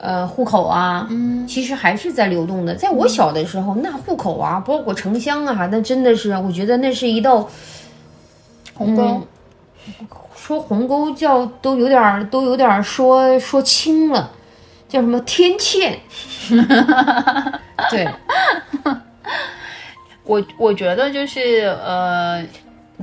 [0.04, 2.76] 呃，户口啊，嗯，其实还是在流动的。
[2.76, 7.48] 在我小的时候，那户口啊，包括城乡啊，那真的是，我觉得那是一道
[8.74, 9.26] 鸿沟。
[10.36, 14.30] 说鸿沟叫都有点都有点说说轻了，
[14.90, 15.98] 叫什么天堑？
[17.90, 18.06] 对，
[20.26, 22.46] 我我觉得就是呃。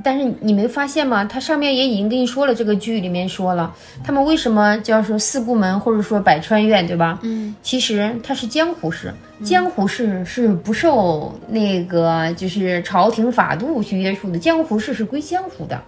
[0.03, 1.25] 但是你没发现吗？
[1.25, 7.19] 它上面也已经跟你说了，这个剧里面说了，他们为什么叫说四部门或者说百川院，对吧？
[7.23, 9.13] 嗯，其实它是江湖事，
[9.45, 15.79] 江湖事是不受那个就是朝廷法度去约束的，江湖事是归江湖的，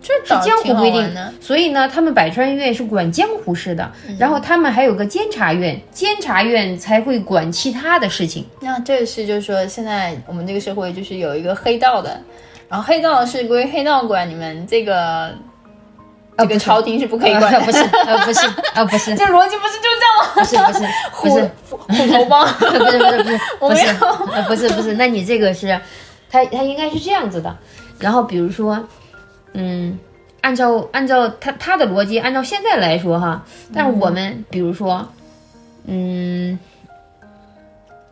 [0.00, 1.10] 这是江湖规定。
[1.40, 8.44] 所以呢，他们百川院是管江湖事的，然后他们还有个监察院，监察院才会管其他的事情。
[8.60, 12.20] 那这是就是说，现在我们这个社会就是有一个黑道的。
[12.68, 15.32] 然后黑道是归黑道管，你们这个
[16.36, 20.26] 这个朝廷是不可以管的，不是，呃，不是，呃，不是， 这逻辑不是就这样吗？
[20.34, 21.50] 不是，不是，不是。
[22.04, 23.92] 虎头帮， 不是，不是，不是，我没有，
[24.32, 25.78] 呃，不是，不是，那你这个是，
[26.30, 27.56] 他他应该是这样子的。
[27.98, 28.84] 然后比如说，
[29.52, 29.98] 嗯，
[30.40, 35.06] 按照按照他他的逻辑，按照现在来说哈，但是我们比如说，
[35.86, 36.58] 嗯，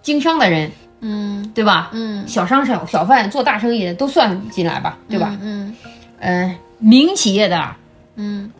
[0.02, 0.70] 经商的人，
[1.02, 1.90] 嗯对吧？
[1.92, 5.36] 嗯小商小小贩做大生意的都算进来吧，对吧？
[5.42, 5.74] 嗯
[6.20, 7.76] 嗯、民营企业的，
[8.16, 8.50] 嗯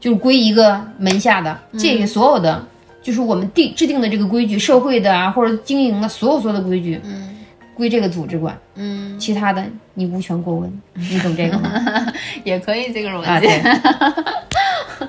[0.00, 2.66] 就是归一个门下的，这个所有的
[3.02, 7.36] 就是我们定制定的这个规矩，社会的啊或者经营的所有所有的规矩，嗯
[7.74, 11.70] 归这个组织管，嗯，其他的你无权过问，你懂这个吗？
[12.44, 13.26] 也可以这个逻辑。
[13.26, 15.08] 啊，对，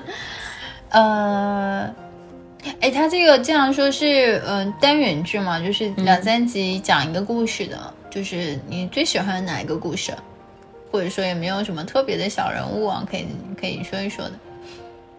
[0.88, 1.94] 呃，
[2.80, 7.78] 哎，他这个这样说是呃单元剧嘛，就是两三集讲一个故事的，
[8.10, 10.12] 就是你最喜欢哪一个故事？
[10.90, 13.26] 或者说有没有什么特别的小人物啊，可以
[13.58, 14.24] 可以说一说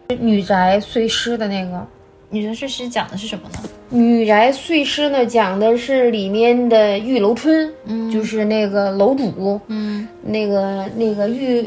[0.08, 0.16] 的？
[0.16, 1.86] 女宅碎尸的那个。
[2.30, 3.70] 女宅碎尸讲的是什么呢？
[3.90, 11.62] 女宅碎尸呢，讲的是里面的玉楼春，嗯就是那个楼主，嗯那个那个玉，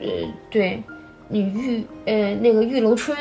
[0.00, 0.06] 呃，
[0.50, 0.80] 对，
[1.26, 3.16] 你玉呃那个玉楼春，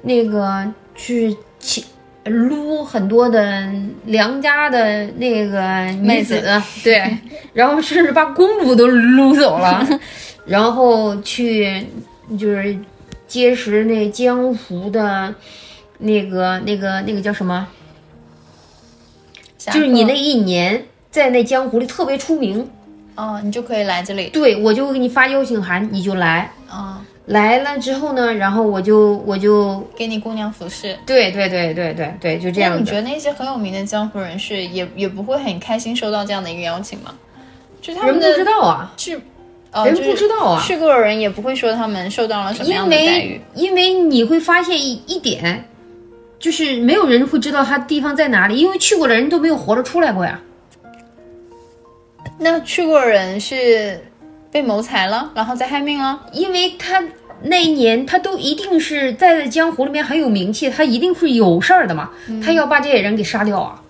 [0.00, 1.84] 那个去请
[2.24, 3.70] 撸很多的
[4.06, 7.18] 良家的那个女妹子子，对，
[7.52, 9.86] 然后甚至把公主都撸走了，
[10.46, 11.86] 然后去
[12.38, 12.76] 就是
[13.26, 15.34] 结识那江湖的。
[15.98, 17.66] 那个、那个、那个叫什么？
[19.56, 22.68] 就是你那一年在那江湖里特别出名，
[23.14, 24.28] 哦，你就可以来这里。
[24.28, 26.52] 对我就给你发邀请函，你就来。
[26.68, 30.96] 啊、来了之后呢，然后我就我就给你姑娘服侍。
[31.04, 37.14] 对对对对对对，就这样你觉得那些很有名的江湖人士也也不会很开心收到这样的一个邀请吗？
[37.82, 39.20] 就他们不知道啊，是，
[39.70, 43.40] 呃，人就是不知道啊，去过的人也不会说他们受到了什么样因的待遇为。
[43.54, 45.68] 因为你会发现一一点，
[46.38, 50.40] 就是没有人会知道他地方在哪里，因为去过的人都没有活着出来过呀。
[52.38, 54.04] 那去过的人是
[54.56, 56.18] 被谋财了，然后再害命了。
[56.32, 57.04] 因为他
[57.42, 63.82] 那一年他都一定是在江湖里面很有名气，他一定是有事儿的嘛，嗯他要把这些人给杀掉啊。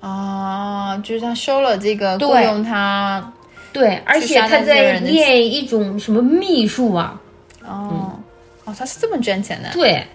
[0.00, 3.30] 啊，就是他收了这个雇佣他，
[3.70, 7.20] 对，而且他在练一种什么秘术啊？
[7.62, 8.18] 哦、
[8.64, 9.68] 哦，他是这么赚钱的。
[9.74, 10.06] 对，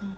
[0.00, 0.16] 嗯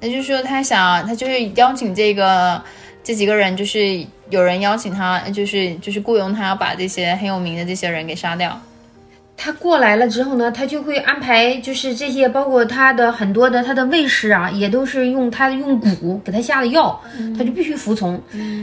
[0.00, 2.60] 也就是说，他想，他就是邀请这个
[3.04, 8.60] 这几个人，就是有人邀请他，就是就是雇佣他，要把这些很有名的这些人给杀掉。
[9.36, 17.00] 他过来了之后呢，他就会安排，就是这些，包括他的很多的他的卫士啊，也都是用他用蛊给他下的药，
[17.36, 18.20] 他就必须服从。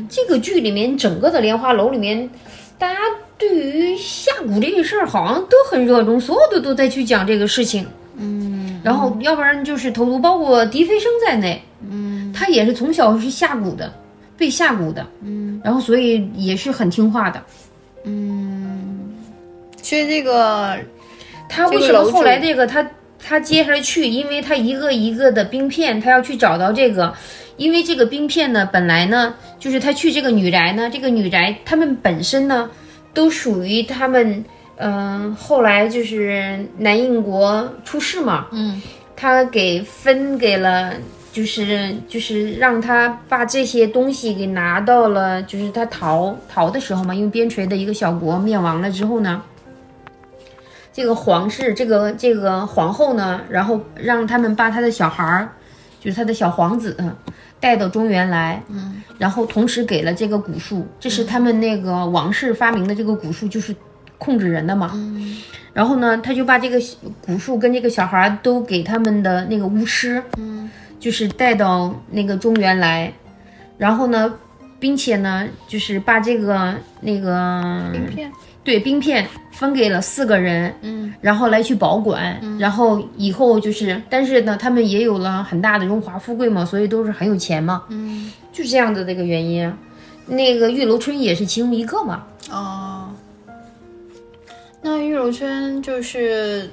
[0.09, 2.29] 这个剧里面整个的莲花楼里面，
[2.77, 2.97] 大家
[3.37, 7.85] 对于下蛊这个事儿好像都很热衷，所有的都在去讲这个事情。
[8.15, 13.91] 嗯然后要不然就是投毒，包括狄飞升在内，嗯他也是从小是下蛊的，
[14.39, 15.61] 被下蛊的，嗯。
[15.63, 17.43] 然后所以也是很听话的。
[18.05, 19.13] 嗯，
[19.81, 20.77] 所以这个
[21.49, 22.89] 他为什么后来这个他
[23.21, 27.13] 他接下来去，因为他一个一个的冰片，他要去找到这个，
[27.57, 32.71] 因为这个冰片呢，本来呢就是他去这个女宅呢，这个女宅他们本身呢
[33.13, 34.45] 都属于他们，
[34.77, 38.81] 嗯、后来就是南印国出事嘛，嗯。
[39.21, 40.93] 他给分给了。
[41.31, 49.41] 就是就是让他把这些东西给拿到了，就是他逃逃的时候嘛，因为边陲的一个小国灭亡了之后呢，
[50.91, 55.49] 这个皇室，这个这个皇后呢，然后让他们把他的小孩儿，
[55.99, 56.97] 就是他的小皇子
[57.59, 63.75] 带到中原来，嗯，然后同时给了这个蛊术，这是他们那个王室发明的这个蛊术，就是
[64.17, 64.91] 控制人的嘛。
[64.93, 65.37] 嗯
[65.71, 66.81] 然后呢，他就把这个
[67.25, 73.11] 蛊术跟这个小孩儿都给他们的那个巫师，嗯就是带到那个中原来，
[73.77, 74.33] 然后呢，
[74.79, 78.31] 并且呢，就是把这个那个冰片，
[78.65, 81.13] 对冰片分给了四个人，嗯。
[81.21, 88.31] 然后来去保管，然后以后就是，但是呢，他们也有了很大的荣华富贵嘛，所以都是很有钱嘛，嗯。
[88.51, 89.65] 就是这样的这个原因。
[89.65, 89.77] 啊。
[90.27, 93.09] 那个玉楼春也是其中一个嘛，哦，
[94.81, 96.69] 那玉楼春就是。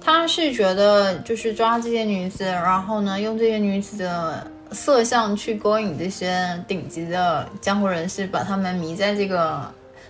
[0.00, 9.60] 他是觉得就是抓这些女子，然后呢，用这些女子的色相去勾引这些顶级的江湖人士，把他们迷在这个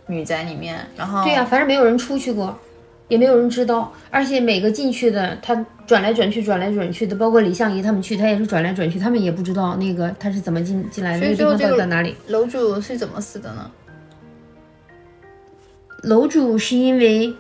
[0.07, 2.57] 女宅里面，然后对呀、反正没有人出去过，
[3.09, 5.55] 也没有人知道，而且每个进去的他
[5.87, 12.15] 转来转去，转来转去的，包括李相夷他们去，他也是转来转去，他们也不知道那个他是怎么进进来的，所以那个地方最后这个到底在哪里。
[12.29, 13.71] 楼主是怎么死的呢？
[16.03, 17.35] 楼主是因为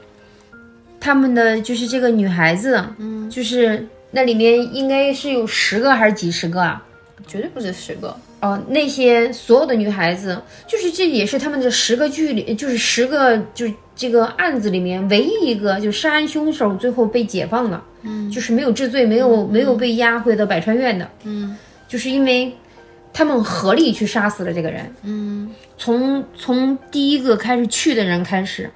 [1.01, 6.84] 他们的就是这个女孩子，嗯，就是那里面应该是有十个还是几十个啊？
[7.26, 8.16] 绝对不止十个。
[8.40, 21.57] 哦，那些所有的女孩子，就是这也是他们的十个剧里，就是十个就是这个案子里面唯一一个，就杀人凶手最后被解放了，嗯，就是没有治罪，没有没有被押回到百川院的，嗯，
[21.88, 22.55] 就是因为
[23.12, 28.70] 他们合力去杀死了这个人，嗯，从从第一个开始去的人开始，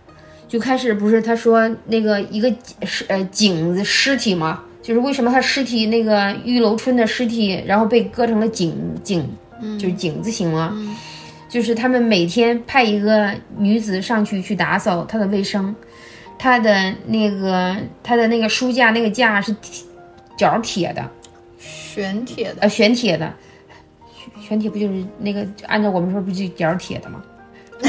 [0.53, 9.27] 就开始不是他说那个一个尸呃井子尸体嘛，就是为什么他尸体那个玉楼春的尸体，然后被割成了井井。
[9.79, 10.77] 就是井字形嘛，
[11.49, 15.73] 就是他们每天派一个女子上去去打扫她的卫生，
[16.37, 19.55] 她的那个她的那个书架那个架是
[20.37, 21.09] 角铁的，
[21.61, 23.33] 玄铁的，呃，玄铁的，
[24.41, 27.23] 玄铁不就是那个按照我们说不就角铁的吗？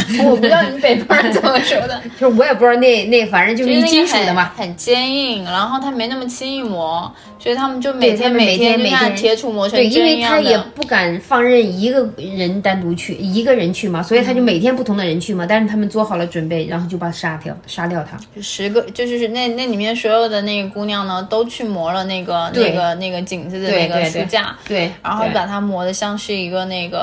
[0.23, 18.17] 我不知道你北方人怎么说的， 就是我也不知道那那反正就是一金属的嘛，很坚硬，然后它没那么轻易磨，所以他们就每天每天每天铁杵磨成对，因为他也不敢放任一个人单独去，一个人去嘛，所以他就每天不同的人去嘛，但是他们做好了准备，然后就把杀掉，杀掉他。
[18.41, 26.99] 十个就是那那里面所有的那个姑娘呢，都去磨了那个那个那个井子的那个书架，对，然后把它磨的像是一个那个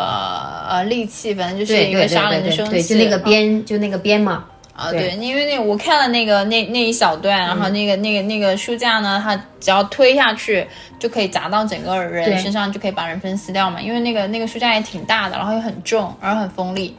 [0.68, 2.89] 呃利器，反正就是一个杀人的凶器。
[2.98, 4.44] 就那个鞭，就那个编嘛。
[4.72, 10.66] 啊，对，因为那我看了那个那那一小段，然后那个那个那个书架呢，它只要推下去
[10.98, 13.78] 就可以砸到整个人身上，就可以把人分撕掉嘛。
[13.78, 16.96] 因为那个那个书架也挺大的，然后又很重，然后很锋利。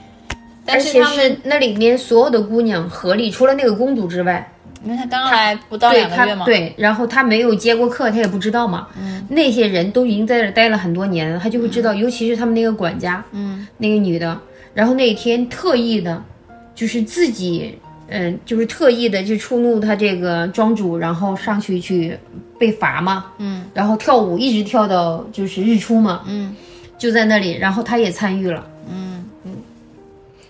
[0.63, 4.47] 但是他们那里面所有的姑娘合力，除了那个公主之外，
[4.83, 6.45] 因为她刚来不到两个月嘛。
[6.45, 8.89] 对，然后她没有接过课，她也不知道嘛。
[8.95, 9.25] 嗯。
[9.27, 14.39] 那些人都已经在这待了很多年了，她就会知道，尤其是他们那个管家，嗯，那个女的。
[14.73, 16.23] 然后那一天特意的，
[16.73, 22.17] 就是自己，嗯，就是特意的去触怒他这个庄主，然后上去去
[22.57, 26.55] 被罚嘛，嗯，然后跳舞一直跳到就是日出嘛，嗯，
[26.97, 29.51] 就在那里，然后他也参与了，嗯嗯，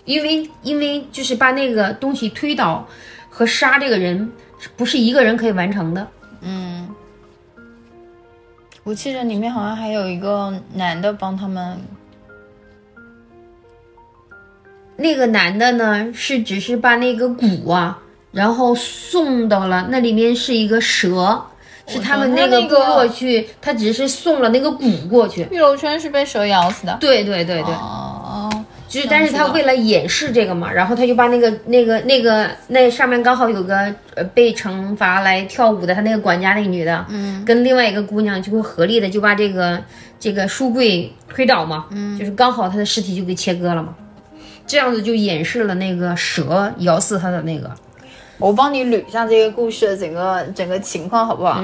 [0.04, 2.86] 因为因为就是把那个东西推倒
[3.28, 4.30] 和杀这个人，
[4.76, 6.06] 不是一个人可以完成的，
[6.42, 6.88] 嗯，
[8.84, 11.76] 我记得里面好像还有一个男的帮他们。
[15.02, 17.98] 那个男的呢，是只是把那个鼓啊，
[18.30, 21.44] 然后送到了那里面是一个蛇，
[21.86, 25.46] 是他们那个部落去，他只是送了那个鼓过去。
[25.50, 26.96] 玉楼春是被蛇咬死的。
[27.00, 27.74] 对对对对。
[27.74, 28.48] 哦。
[28.88, 33.74] 就是，但是他为了掩饰这个嘛，然后他就把那个那个那个那上面刚好有个
[34.14, 39.82] 呃被惩罚来跳舞的他那个管家那个女的，嗯，跟另外一个姑娘就会合力的就把这个
[40.20, 43.94] 这个书柜推倒嘛，嗯，就是刚好他的尸体就给切割了嘛。
[44.66, 47.70] 这样子就演示了那个蛇咬死他的那个，
[48.38, 51.62] 我帮你捋一下这个故事的整个整个情况好不好？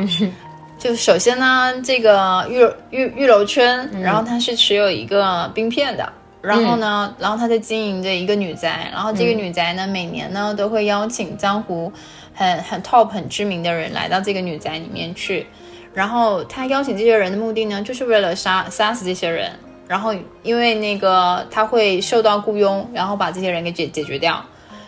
[0.78, 11.92] 就首先呢，这个玉玉玉楼春，然后他是持有一个冰片的，然后呢，然后他在经营着一个女宅，然后这个女宅呢，每年呢都会邀请江湖
[12.32, 15.46] 很很 top 很知名的人来到这个女宅里面去，
[15.94, 19.51] 然后他邀请这些人的目的呢，就是为了杀杀死这些人。
[19.89, 24.45] 然后，因为那个他会受到雇佣，然后把这些人给解解决掉，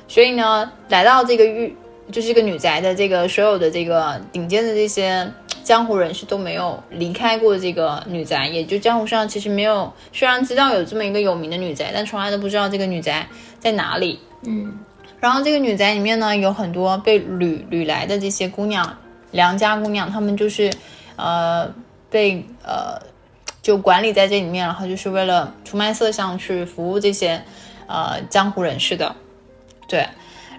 [0.06, 1.74] 所以呢，来到这个玉，
[2.12, 5.32] 就是这个女宅的这个所有的这个顶尖的这些
[5.64, 13.26] 江湖人士都没有离开过这个女宅，也就江湖上其实没有，虽然知道有这么一个有名的女宅，但从来都不知道这个女宅
[13.58, 14.20] 在哪里。
[14.42, 14.78] 嗯，
[15.18, 18.98] 然后这个女宅里面呢，有很多被掳掳来的这些姑娘，
[19.30, 20.70] 良家姑娘，她们就是，
[21.16, 21.72] 呃，
[22.10, 23.08] 被呃。
[23.62, 27.42] 就管理在这里面，然后就是为了出卖色相去服务这些，
[27.86, 29.14] 呃，江湖人士的，
[29.88, 30.06] 对，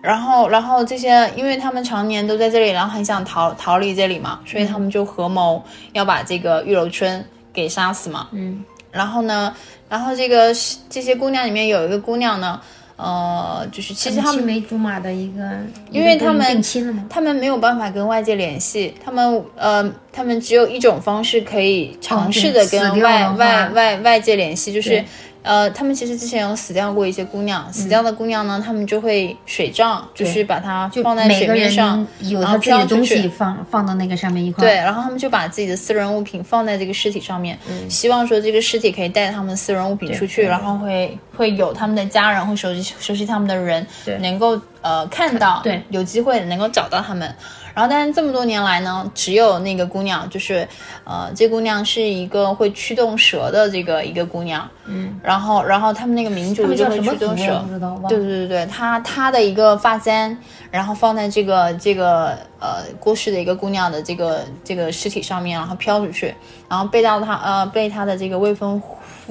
[0.01, 9.55] 然后，然后这些，因为他们常年都在这里，然后很想逃逃离这里嘛，所以他们就合谋要把这个玉楼春给杀死嘛，嗯，然后呢，
[9.89, 10.53] 然后这个
[10.89, 12.61] 这些姑娘里面有一个姑娘呢。
[13.03, 15.41] 呃，就是其实他们青梅竹马的一个，
[15.89, 16.63] 因为他们
[17.09, 25.03] 他们没有办法跟外界联系，他们呃，他们只有一种方式可以尝试的跟外外外外界联系，就是。
[25.43, 34.63] 呃，他们其实之前有死掉过一些姑娘，死掉的姑娘呢，他们就会水葬，就是把它放在水面上，有他自己的东西放放到那个上面一块。
[34.63, 37.57] 对，然后他们就把自己的私人物品放在这个尸体上面，
[37.89, 43.85] 希望说这个尸体可以带他们私人物品出去，然后会会有他们的家人会熟悉熟悉他们的人，
[44.19, 47.33] 能够呃看到，对，有机会能够找到他们。
[47.73, 50.67] 然后，但是这么多年来呢，只有那个姑娘，就是
[51.03, 54.69] 呃，这姑娘是一个会驱动蛇的这个一个姑娘。
[54.85, 55.19] 嗯。
[55.23, 57.63] 然后，然后他们那个民族就会驱动蛇。
[58.09, 60.37] 对对对对，她她的一个发簪，
[60.69, 66.33] 然后放在这个这个呃过世的一个姑娘的这个这个尸体上面，然后飘出去，
[66.67, 68.81] 然后被到她呃被她的这个未婚。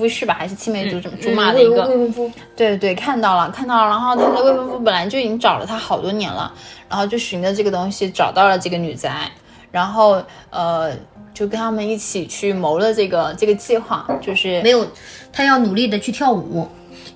[0.00, 0.34] 夫是吧？
[0.36, 1.86] 还是青梅竹竹马的一个？
[1.86, 2.32] 未婚夫。
[2.56, 3.90] 对对，看到了，看到了。
[3.90, 6.52] 然后他的未婚夫本来就已经找了他好多年了，
[6.88, 9.30] 然后就循着这个东西找到了这个女宅，
[9.70, 10.20] 然后
[10.50, 10.92] 呃，
[11.32, 14.86] 就跟他们一起去谋了这个这个计划，就是没有，
[15.32, 16.66] 他要努力的去跳舞，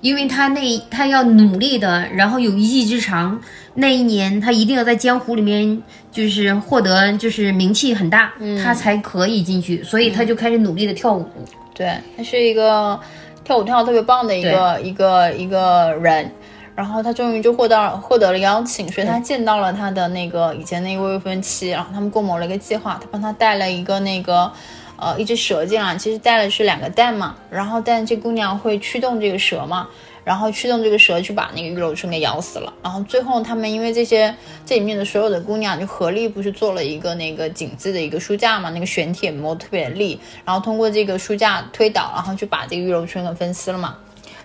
[0.01, 0.61] 因为他那
[0.91, 3.41] 他要努力的，然后有一技之长，
[3.73, 8.31] 那一年他一定要在江湖里面就是获得就是名气很大，
[8.63, 11.27] 他才可以进去，所以他就开始努力的跳舞。
[11.75, 12.99] 对他是一个
[13.43, 16.31] 跳舞跳的特别棒的一个一个一个人，
[16.73, 24.51] 然后他终于就获得获得了邀请，所以他见到了他的那个以前那个未婚妻，然后他们共谋了一个计划，他帮他带了一个那个
[24.97, 29.87] 呃一只蛇进来，其实带的是两个蛋嘛，然后但这姑娘会驱动这个蛇嘛。
[30.25, 32.73] 然后驱动这个蛇去把那个玉楼春给咬死了。
[32.83, 43.95] 然后最后他们因为这些这里面的所有的姑娘就合力不是做了一个那个井字的一个书架嘛，那个玄铁磨特别利，然后通过这个书架推倒，然后就把这个玉楼春给分尸了嘛。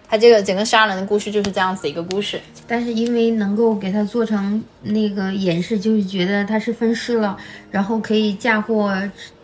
[0.06, 2.40] 他这个整个杀人的故事就是这样子一个故事。
[2.66, 7.36] 但是因为能够给他做成那个演示，就是觉得他是分尸了，
[7.70, 8.92] 然后可以嫁祸，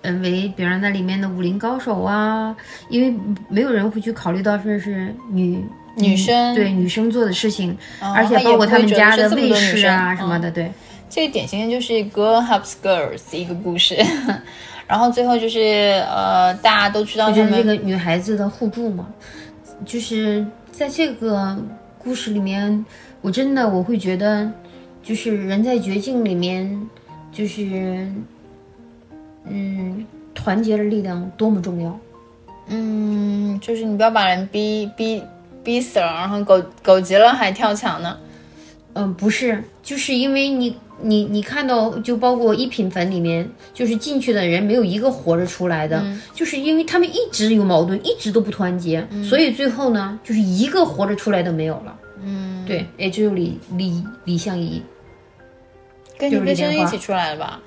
[0.03, 2.57] 嗯，为比如那里面的武林高手啊，
[2.91, 3.16] 因为
[3.49, 5.64] 没有人会去考虑到说是女。
[5.97, 7.76] 女生对女生做的事情，
[8.14, 10.70] 而且包括他们家的卫士啊什么的，对，
[11.09, 13.97] 这个典型的就是 girl helps girls 一个故事，
[14.86, 19.09] 然后最后就是呃，大家都知道就是这个女孩子的互助嘛，
[19.86, 21.57] 就是在这个
[21.99, 22.84] 故事里面，
[23.22, 24.51] 我真的我会觉得，
[25.03, 26.88] 就是人在绝境里面，
[27.32, 28.07] 就是
[29.44, 31.99] 嗯，团结的力量多么重要，
[32.68, 35.22] 嗯，就是你不要把人逼逼。
[35.66, 38.16] 逼死了，然后狗狗急了还跳墙呢。
[38.94, 46.02] 嗯，不是，就是因为你你你看到，就包括一品坟里面，就是进去的人没有一个活着出来的，
[46.32, 51.98] 就是因为他们一直有矛盾，一直都不团结，所以最后呢，就是一个活着出来的没有了。
[52.22, 54.80] 嗯，对，也只有李李李相夷，
[56.16, 57.60] 跟你跟先生一起出来了吧？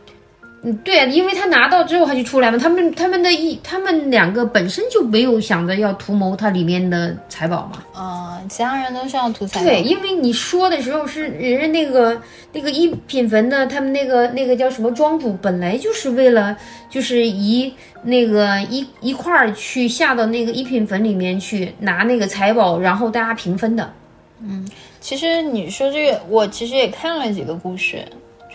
[0.61, 7.83] 嗯，对，因为他拿到之后他就出来嘛，他们他们的一他们两个本身就没有想着要图谋它里面的财宝嘛。
[7.97, 9.63] 啊，其他人都是要图财。
[9.63, 16.57] 对，因为你说的时候是人家那个那个一品坟的，他们那个那个叫什么庄主，本来就是为了
[16.89, 23.93] 就是一那个一一块儿去下到那个一品坟里面去拿那个财宝，然后大家平分的。
[24.41, 24.67] 嗯，
[24.99, 28.03] 其实你说这个，我其实也看了几个故事。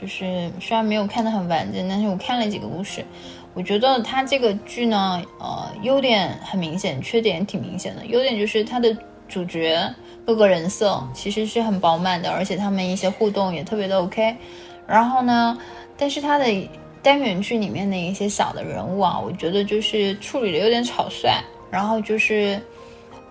[0.00, 3.04] 就是虽然没有看得很完整，但是我看了几个故事，
[3.54, 8.04] 我觉得它这个剧呢，呃，优点很明显，缺点挺明显的。
[8.06, 8.96] 优点就是它的
[9.28, 9.88] 主角
[10.26, 14.36] 各个人设其实是很饱满的，而且他们一些互动也特别的 OK。
[14.86, 15.56] 然后呢，
[15.96, 16.44] 但是它的
[17.02, 22.60] 单元剧里面的一些小的人物啊，我觉得就是处理的有点草率，然后就是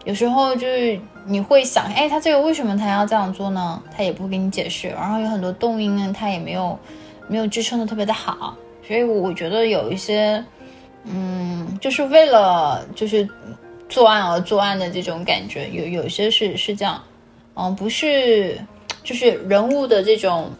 [0.04, 0.99] 有时候就是。
[1.26, 3.82] 你会想，哎，他这个为什么他要这样做呢？
[3.95, 6.78] 他也不给你解释，然后有很多动因呢，他也没有
[7.30, 10.43] 没有支撑的特别的好，所以我觉得有一些，
[11.06, 13.26] 嗯，就是为了就是
[13.88, 17.01] 作案而作案的这种感觉，有有些是是这样，
[17.56, 18.60] 嗯，不是，
[19.01, 20.51] 就是人物的这种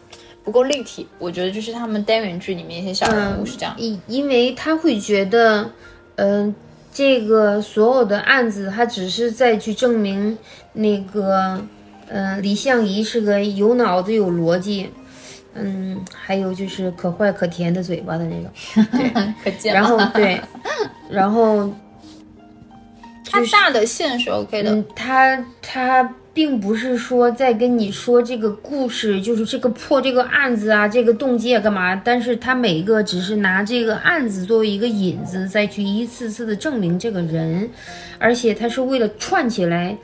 [0.42, 5.70] 不够立体，我觉得就是他们单元剧里面一些小人物是这样，因因为他会觉得，
[6.16, 6.54] 嗯。
[6.94, 10.38] 这个所有的案子，他只是在去证明
[10.74, 11.60] 那个，
[12.06, 14.88] 嗯，李相夷是个有脑子、有逻辑，
[15.54, 20.40] 嗯，还有就是可坏可甜的嘴巴的那种， 对， 然后对，
[21.10, 21.68] 然后
[23.28, 26.14] 他大的线是 OK 的，他他。
[26.34, 31.94] 并不是说在跟你说这个故事，就是这个破这个案子啊，这个动机啊干嘛？
[32.04, 37.70] 但是他每一个只是拿这个案子作为一个引子，再去一次次的证明这个人，
[38.18, 39.96] 而且他是为了串起来，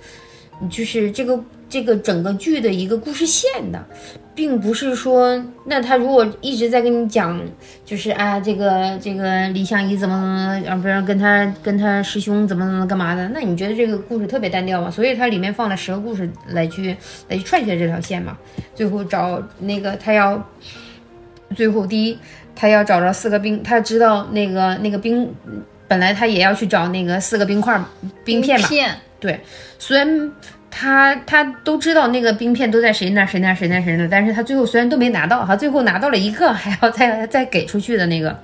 [0.71, 1.45] 就是这个。
[1.71, 3.83] 这个整个剧的一个故事线的，
[4.35, 7.41] 并不是说，那他如果一直在跟你讲，
[7.85, 13.29] 就是啊，这个这个李相夷怎么怎么，啊，不是跟他跟他师兄怎么怎么干嘛的？
[13.29, 14.91] 那你觉得这个故事特别单调吗？
[14.91, 16.97] 所以它里面放了十个故事来去
[17.29, 18.37] 来去串起来这条线嘛。
[18.75, 20.45] 最后找那个他要，
[21.55, 22.19] 最后第一
[22.57, 25.33] 他要找着四个冰，他知道那个那个冰，
[25.87, 27.81] 本来他也要去找那个四个冰块
[28.25, 28.69] 冰片嘛。
[29.21, 29.39] 对，
[29.79, 30.33] 虽然。
[30.71, 38.39] 他他都知道那个冰片都在谁那谁那谁那谁那，但是他最后虽然都没拿到，哈，最后拿到了一个，还要再再给出去的那个，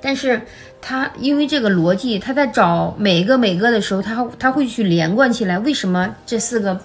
[0.00, 0.40] 但是
[0.80, 6.80] 他因为这个逻辑，他在找每个每个的时候，他他会去连贯起来，为什么这四个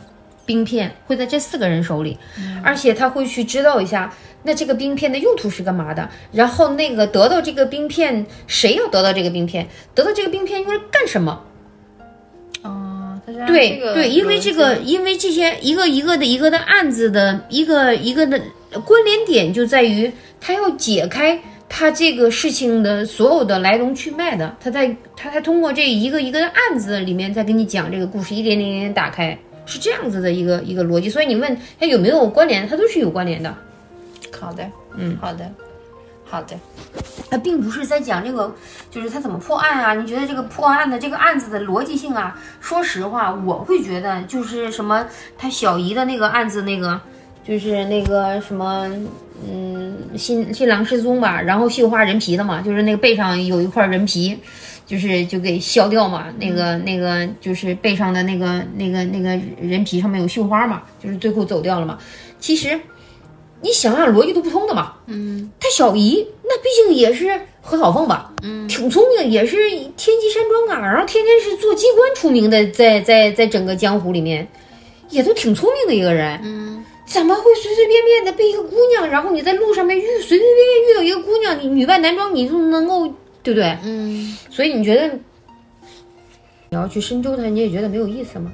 [0.45, 2.17] 冰片会在这四个人手里，
[2.63, 4.11] 而且他会去知道一下。
[4.41, 6.09] 那这个冰片的用途是干嘛的？
[6.32, 9.67] 然后那个得到这个冰片，谁要得到这个冰片？
[9.93, 11.43] 得到这个冰片用来干什么？
[12.61, 12.88] 哦，
[13.47, 18.39] 对对，因为这个，因为这些一个一个的一个的案子的一个一个的
[18.86, 31.09] 关联点就在于，他要解开他这个事情的所有的来龙去脉的，他在他才通过这一个一个的案子里面再给你讲这个故事，一点点点点打开，是这样子的一个一个逻辑。
[31.09, 33.55] 所以你问他有没有关联，他都是有关联的。
[34.39, 34.63] 好的，
[34.95, 35.51] 嗯，好的，
[36.30, 36.55] 好的，
[37.27, 38.53] 他并不是在讲这个，
[38.91, 39.95] 就是他怎么破案啊？
[39.95, 42.39] 你觉得这个破案的这个案子的逻辑性啊？
[42.61, 45.03] 说实话，我会觉得就是什么，
[45.39, 47.01] 他小姨的那个案子，那个
[47.43, 48.88] 就是那个什么，
[49.43, 54.38] 嗯，新新郎失踪吧，然后绣花人皮的嘛，就是那个背上有一块人皮，
[54.86, 61.97] 就是就给削掉嘛，那个那个就是背上的那个那个那个人皮上面有绣花嘛，就是最后走掉了嘛。
[62.39, 62.80] 其实。
[63.62, 64.93] 你想想逻辑都不通的嘛。
[65.07, 74.47] 嗯，他小姨那毕竟也是何小凤吧，嗯，挺聪明，也是天机山庄啊，然后天天是做机关出名的，在在在整个江湖里面，
[75.10, 76.39] 也都挺聪明的一个人。
[76.43, 83.07] 嗯，怎么会随随便便的被一个姑娘，然后你在路上面遇随随便便遇到一个姑娘，你女扮男装，你就能够
[83.43, 83.78] 对不对？
[83.84, 85.07] 嗯，所以你觉得
[86.70, 88.51] 你要去深究它，你也觉得没有意思吗？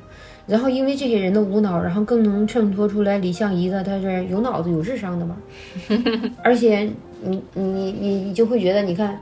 [0.47, 5.35] 然后因为这些人的无脑，然后更能衬托出来李相夷的他是有脑子有智商的嘛。
[6.43, 6.89] 而且
[7.21, 9.19] 你你你你就会觉得，你看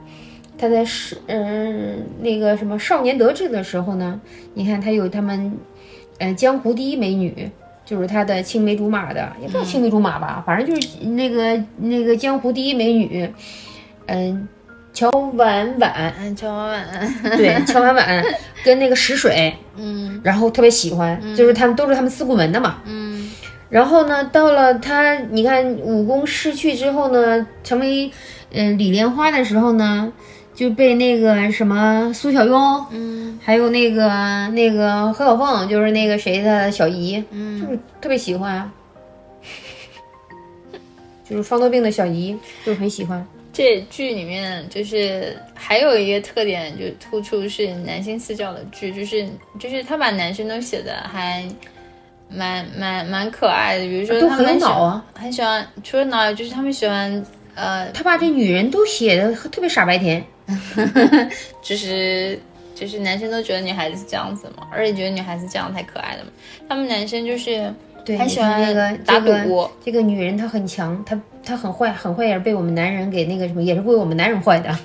[0.58, 4.20] 他在是嗯那个什么少年得志的时候呢，
[4.54, 5.58] 你看他有他们
[6.20, 7.50] 呃江湖第一美女，
[7.86, 13.30] 就是他的青梅竹马的，也不叫青梅竹马吧，反正就是那个那个江湖第一美女，
[14.08, 14.48] 嗯。
[14.94, 18.24] 乔婉婉，嗯，乔婉婉， 对，乔婉婉
[18.64, 20.22] 跟那个石水，嗯。
[20.24, 22.78] 然后特别喜欢，就是他们都是他们四顾门的嘛。
[22.86, 23.32] 嗯。
[23.70, 28.06] 然后呢，到了他，你看武功失去之后呢，成为
[28.52, 30.14] 嗯、呃李莲花的时候呢，
[30.54, 33.40] 就被那个什么苏小庸，嗯。
[33.44, 37.60] 还有那个那个何小凤，就是那个谁的小姨，嗯。
[37.60, 38.70] 就嗯，是特别喜欢，
[41.28, 43.26] 就是方多病的小姨，就是很喜欢。
[43.54, 49.26] 这剧里面就是还有一个特点，就突出是男性视角的剧，就是
[49.60, 51.48] 就是他把男生都写的还
[52.28, 60.22] 蛮蛮蛮可爱的，比如说都很有他们喜欢脑啊，很喜欢，除了脑，就是他们喜欢呃，他把这女人都写的特别傻白甜。
[61.62, 62.38] 就是
[62.76, 66.30] 就是男生都觉得女孩子是这样子嘛，而且觉得女孩子这样才可爱的嘛，
[66.68, 67.74] 他们男生就是
[68.04, 74.76] 对，很喜欢那个打这个赌这个女人她很强，她她很坏，很坏也是被我们男人给那个什么，也是为我们男人坏的。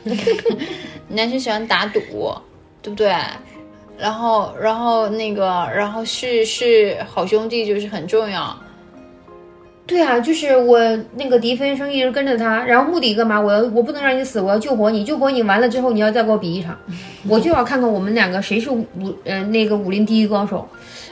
[1.09, 2.01] 男生喜欢打赌，
[2.83, 3.13] 对不对？
[3.99, 8.57] 然后，然后那个，然后是是好兄弟，就是很重要。
[9.87, 10.79] 对啊，就是我
[11.17, 13.41] 那个狄飞生一直跟着他，然后目的干嘛？
[13.41, 16.77] 我要我不能让你死，我要救活你，救活你完了之后，你要再给我比一场，
[17.27, 18.85] 我就要看看我们两个谁是武
[19.25, 20.69] 呃那个武林第一高手。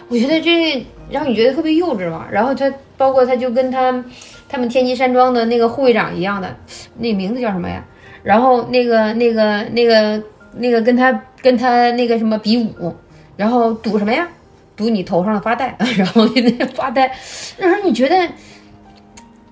[0.09, 2.29] 我觉得这让你觉得特别幼稚嘛。
[2.31, 4.05] 然后他包括他就跟他
[4.49, 6.57] 他们天机山庄的那个护卫长一样的，
[6.99, 7.85] 那名字叫什么呀？
[8.23, 10.23] 然后那个那个那个
[10.55, 12.95] 那个跟他跟他那个什么比武，
[13.37, 14.29] 然后赌什么呀？
[14.77, 17.15] 赌你头上的发带， 然后那个发带，
[17.59, 18.29] 那时候你觉得。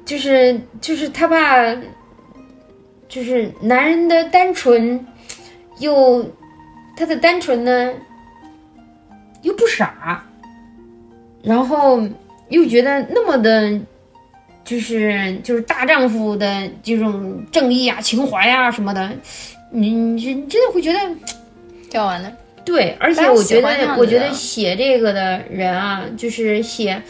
[0.07, 1.74] 就是就是他爸，
[3.09, 5.07] 就是男人的单纯，
[5.78, 6.22] 又
[6.95, 7.90] 他的单纯呢，
[9.40, 10.22] 又不傻，
[11.42, 12.03] 然后
[12.51, 13.80] 又觉得那么的，
[14.64, 19.10] 就是就是大丈夫的这种正义啊、情怀啊什么的，
[19.70, 20.98] 你你真的会觉得
[21.90, 22.32] 讲完了，
[22.64, 27.02] 对，而且我觉得，我觉得写这个的人啊，就是写，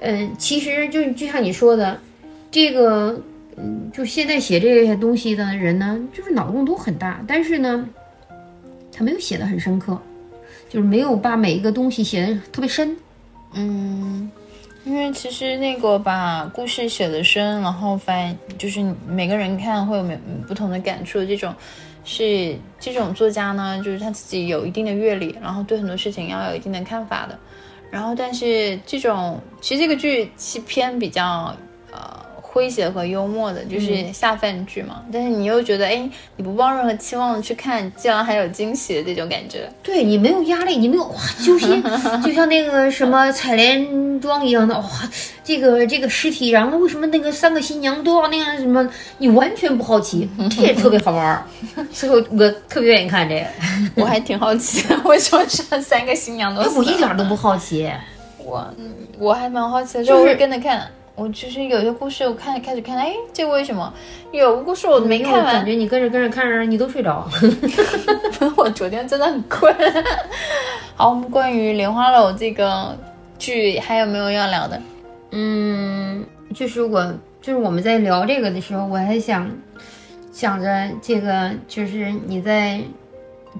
[0.00, 2.00] 嗯、其实就就像你说的，
[2.50, 3.20] 这个，
[3.56, 7.86] 嗯，就现在写这些东西的人呢，就是脑洞都很大，但是呢，
[8.92, 10.00] 他没有写的很深刻，
[10.70, 12.96] 就是没有把每一个东西写的特别深。
[13.54, 14.30] 嗯，
[14.88, 21.54] 因为其实那个把故事写的深，然后反就是每个人看会有每不同的感触，这种
[22.04, 27.38] 是这种作家呢，就是他自己有一定的阅历，然后对很多事情要有一定的看法的。
[27.90, 31.54] 然后，但是这种其实这个剧其偏比较
[31.92, 35.02] 呃诙谐和幽默的，就是下饭剧嘛。
[35.12, 39.70] 但是你又觉得，哎，你不抱任何期望去看，竟然还有惊喜的这种感觉。
[39.82, 41.82] 对你没有压力，你没有哇揪心，
[42.24, 44.88] 就像那个什么采莲庄一样的哇，
[45.44, 48.88] 这个这个尸体，然后为什么那个三个新娘都要那样什么？
[49.18, 51.44] 你完全不好奇， 这也特别好玩儿，
[51.92, 53.46] 所以我我特别愿意看这个。
[53.94, 56.74] 我还挺好奇，为什么是三个新娘都死了？
[56.76, 57.90] 我一点都不好奇，
[58.38, 60.88] 我嗯我还蛮好奇的，就就是是跟着看。
[61.18, 63.92] 我其实有些故事，我看开始看，哎，这个为什么？
[64.30, 67.28] 有个故事我没看完感，觉你跟着跟着看着你都睡着。
[68.56, 69.74] 我昨天真的很困。
[70.94, 72.96] 好，我们关于《莲花楼》这个
[73.36, 74.80] 剧还有没有要聊的？
[75.32, 77.12] 嗯，就是我
[77.42, 79.50] 就是我们在聊这个的时候，我还想
[80.30, 82.80] 想着这个，就是你在，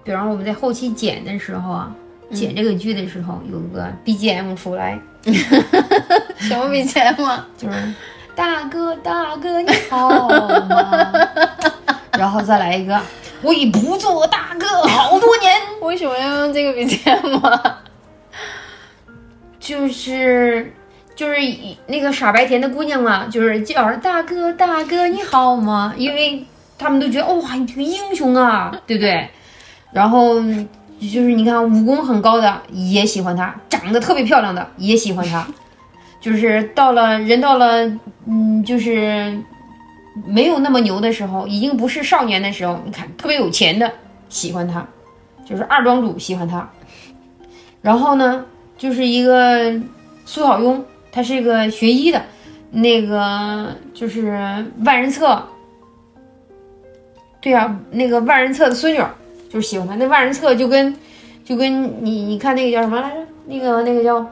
[0.04, 1.92] 比方我们在后期剪的时候啊，
[2.32, 4.96] 剪这个剧的时候，有个 BGM 出来，
[5.34, 7.46] 什么 BGM 啊？
[7.56, 7.94] 就是
[8.34, 11.12] 大哥大哥你好吗？
[12.12, 13.00] 然后再来一个，
[13.42, 17.78] 我已不做大哥好多年，为什么要用这个 BGM 啊？
[19.58, 20.72] 就是。
[21.16, 25.92] 就是以那个傻白甜的姑娘啊，就是叫着大哥大哥你好吗？
[25.96, 26.46] 因为
[26.78, 29.28] 他们都觉得哇，你这个英雄啊，对不对？
[29.90, 30.40] 然后
[31.00, 35.46] 就是你看武功很高的也喜欢他，长得特别漂亮的也喜欢他，
[36.20, 37.86] 就是到了人到了
[38.26, 39.38] 嗯，就是
[40.26, 43.90] 没有那么牛的时候，已经不是少年的时候，你看特别有钱的
[44.28, 44.86] 喜欢他，
[45.44, 46.68] 就是二庄主喜欢他，
[47.80, 48.44] 然后呢，
[48.76, 49.72] 就是一个
[50.24, 50.82] 苏小庸。
[51.10, 52.22] 他是一个学医的，
[52.70, 54.30] 那个就是
[54.84, 55.42] 万人策，
[57.40, 59.00] 对呀、那个万人策的孙女
[59.48, 59.96] 就是喜欢他。
[59.96, 60.94] 那万人册就跟
[61.44, 63.20] 就跟你你看那个叫什么来着？
[63.46, 64.20] 那个那个叫《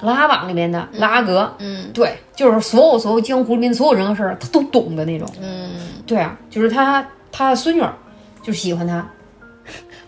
[0.00, 5.28] 琅琊榜》里面的拉阿格，嗯对，就是所有所有江湖里面所有人和事儿他都懂的那种。
[5.40, 5.70] 嗯，
[6.06, 7.92] 对啊，就是他他的孙女儿
[8.42, 9.08] 就喜欢他。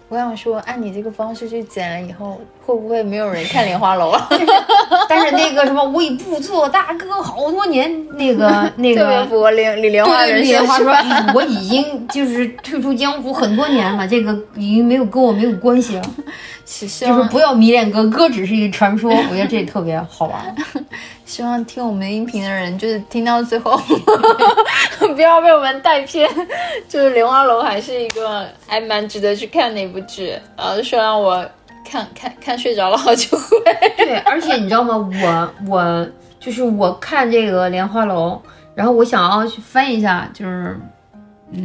[0.09, 4.29] 我想说，按你这个方式去剪了以后，会不会没有人看《莲花楼》啊？
[5.09, 9.27] 但是那个什么，我已不做大哥好多年，那个 那特别个。
[9.27, 11.27] 符合莲李莲花对对，人李莲花说：“设是吧？
[11.27, 16.03] 哎，我已经就是退出江湖很多年了，这个已经没有跟我没有关系了，
[16.65, 19.11] 就是不要迷恋哥，哥只是一个传说。
[19.11, 20.55] 我觉得这特别好玩。
[21.29, 23.79] 希望听我们音频的人，就是听到最后，
[25.15, 26.27] 不要被我们带偏。
[26.89, 31.47] 就是《莲花楼》还是一个还蛮值得去看的一部剧，然后说让我
[31.85, 33.47] 看看看睡着了好久会。
[33.99, 34.97] 对，而且你知道吗？
[34.97, 36.09] 我我
[36.41, 38.41] 就是我看这个《莲花楼》，
[38.75, 40.81] 然后我想要去翻一下，就是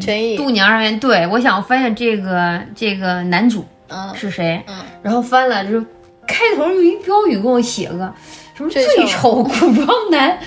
[0.01, 5.85] 陈毅，度娘而言，对我想要翻一下这个这个男主嗯是谁，嗯，然后翻了，就是
[6.27, 8.13] 开头有一标语给我写个
[8.55, 10.37] 什么最最丑丑古装男，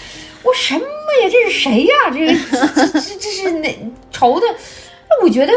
[0.43, 1.29] 我什么呀？
[1.31, 1.95] 这是谁呀？
[2.13, 3.79] 这个这这这是哪
[4.11, 4.47] 丑的？
[5.09, 5.53] 那我觉得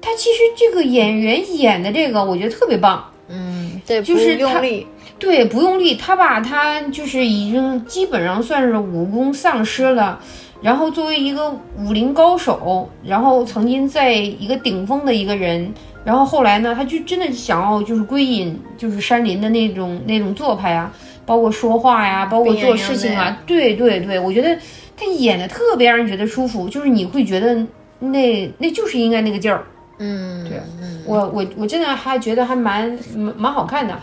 [0.00, 3.04] 他其实这个演员演的这个，我觉得特别棒。
[3.28, 4.86] 嗯，对，就是他用力，
[5.18, 10.20] 对，不用力，他把他就是已经基本上算是武功丧失了，
[10.62, 15.72] 然后作为一个武林高手，然后曾经在一个顶峰的一个人，
[16.04, 20.92] 然后后来呢，他就真的想要就是归隐，就是山林的那种那种做派啊，
[21.26, 24.56] 包括说话呀，包括做事情啊，对对对，我觉得
[24.96, 27.54] 他演的特别让人觉得舒服，就是你会觉得
[27.98, 29.64] 那那就是应该那个劲儿。
[29.98, 33.98] 嗯，对嗯，我我我真的还觉得还蛮蛮蛮好看的，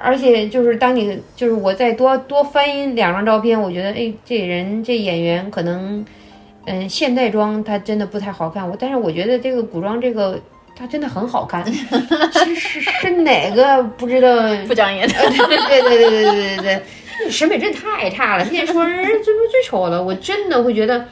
[0.00, 6.04] 而且就是当你就是我再多多翻一两张照片，我觉得哎，这人这演员可能，
[6.66, 10.40] 嗯，现代装他真的不太好看，我但是我觉得这个古装这个
[10.82, 14.28] 他真的很好看， 是是是哪个不知道？
[14.66, 15.06] 不长眼。
[15.08, 16.82] 的，呃对对对对对对对对，
[17.24, 18.44] 你审美真太差了！
[18.46, 21.06] 现在说人最不最丑了，我真的会觉得，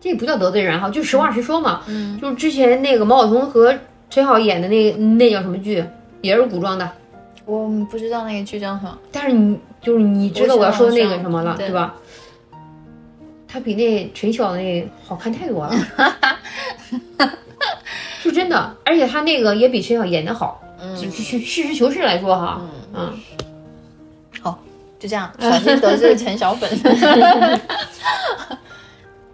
[0.00, 1.82] 这不叫得罪人哈，就实话实说嘛。
[1.86, 3.78] 嗯，就是之前那个毛晓彤和
[4.08, 5.84] 陈好演的那那叫什么剧，
[6.22, 6.90] 也是古装的，
[7.44, 11.94] 我不知道那个剧叫什么，但是你就是你知道我要说的那个什么了，对对吧？
[13.46, 15.74] 他比那陈晓那好看太多了，
[18.22, 22.60] 就真的，而且他那个也比陈晓演的好，嗯就就实事求是来说哈，
[22.94, 23.12] 嗯。
[24.42, 24.58] 好
[24.98, 26.68] 就这样，小心得罪陈小粉。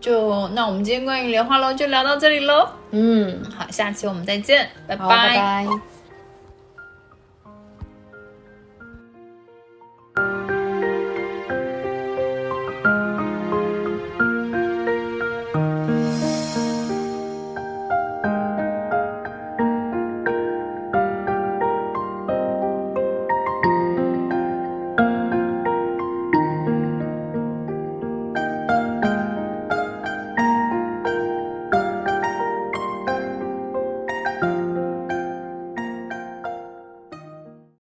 [0.00, 2.68] 就那我们今天关于莲花楼就聊到这里喽。
[2.92, 5.66] 嗯，好，下期我们再见，拜拜。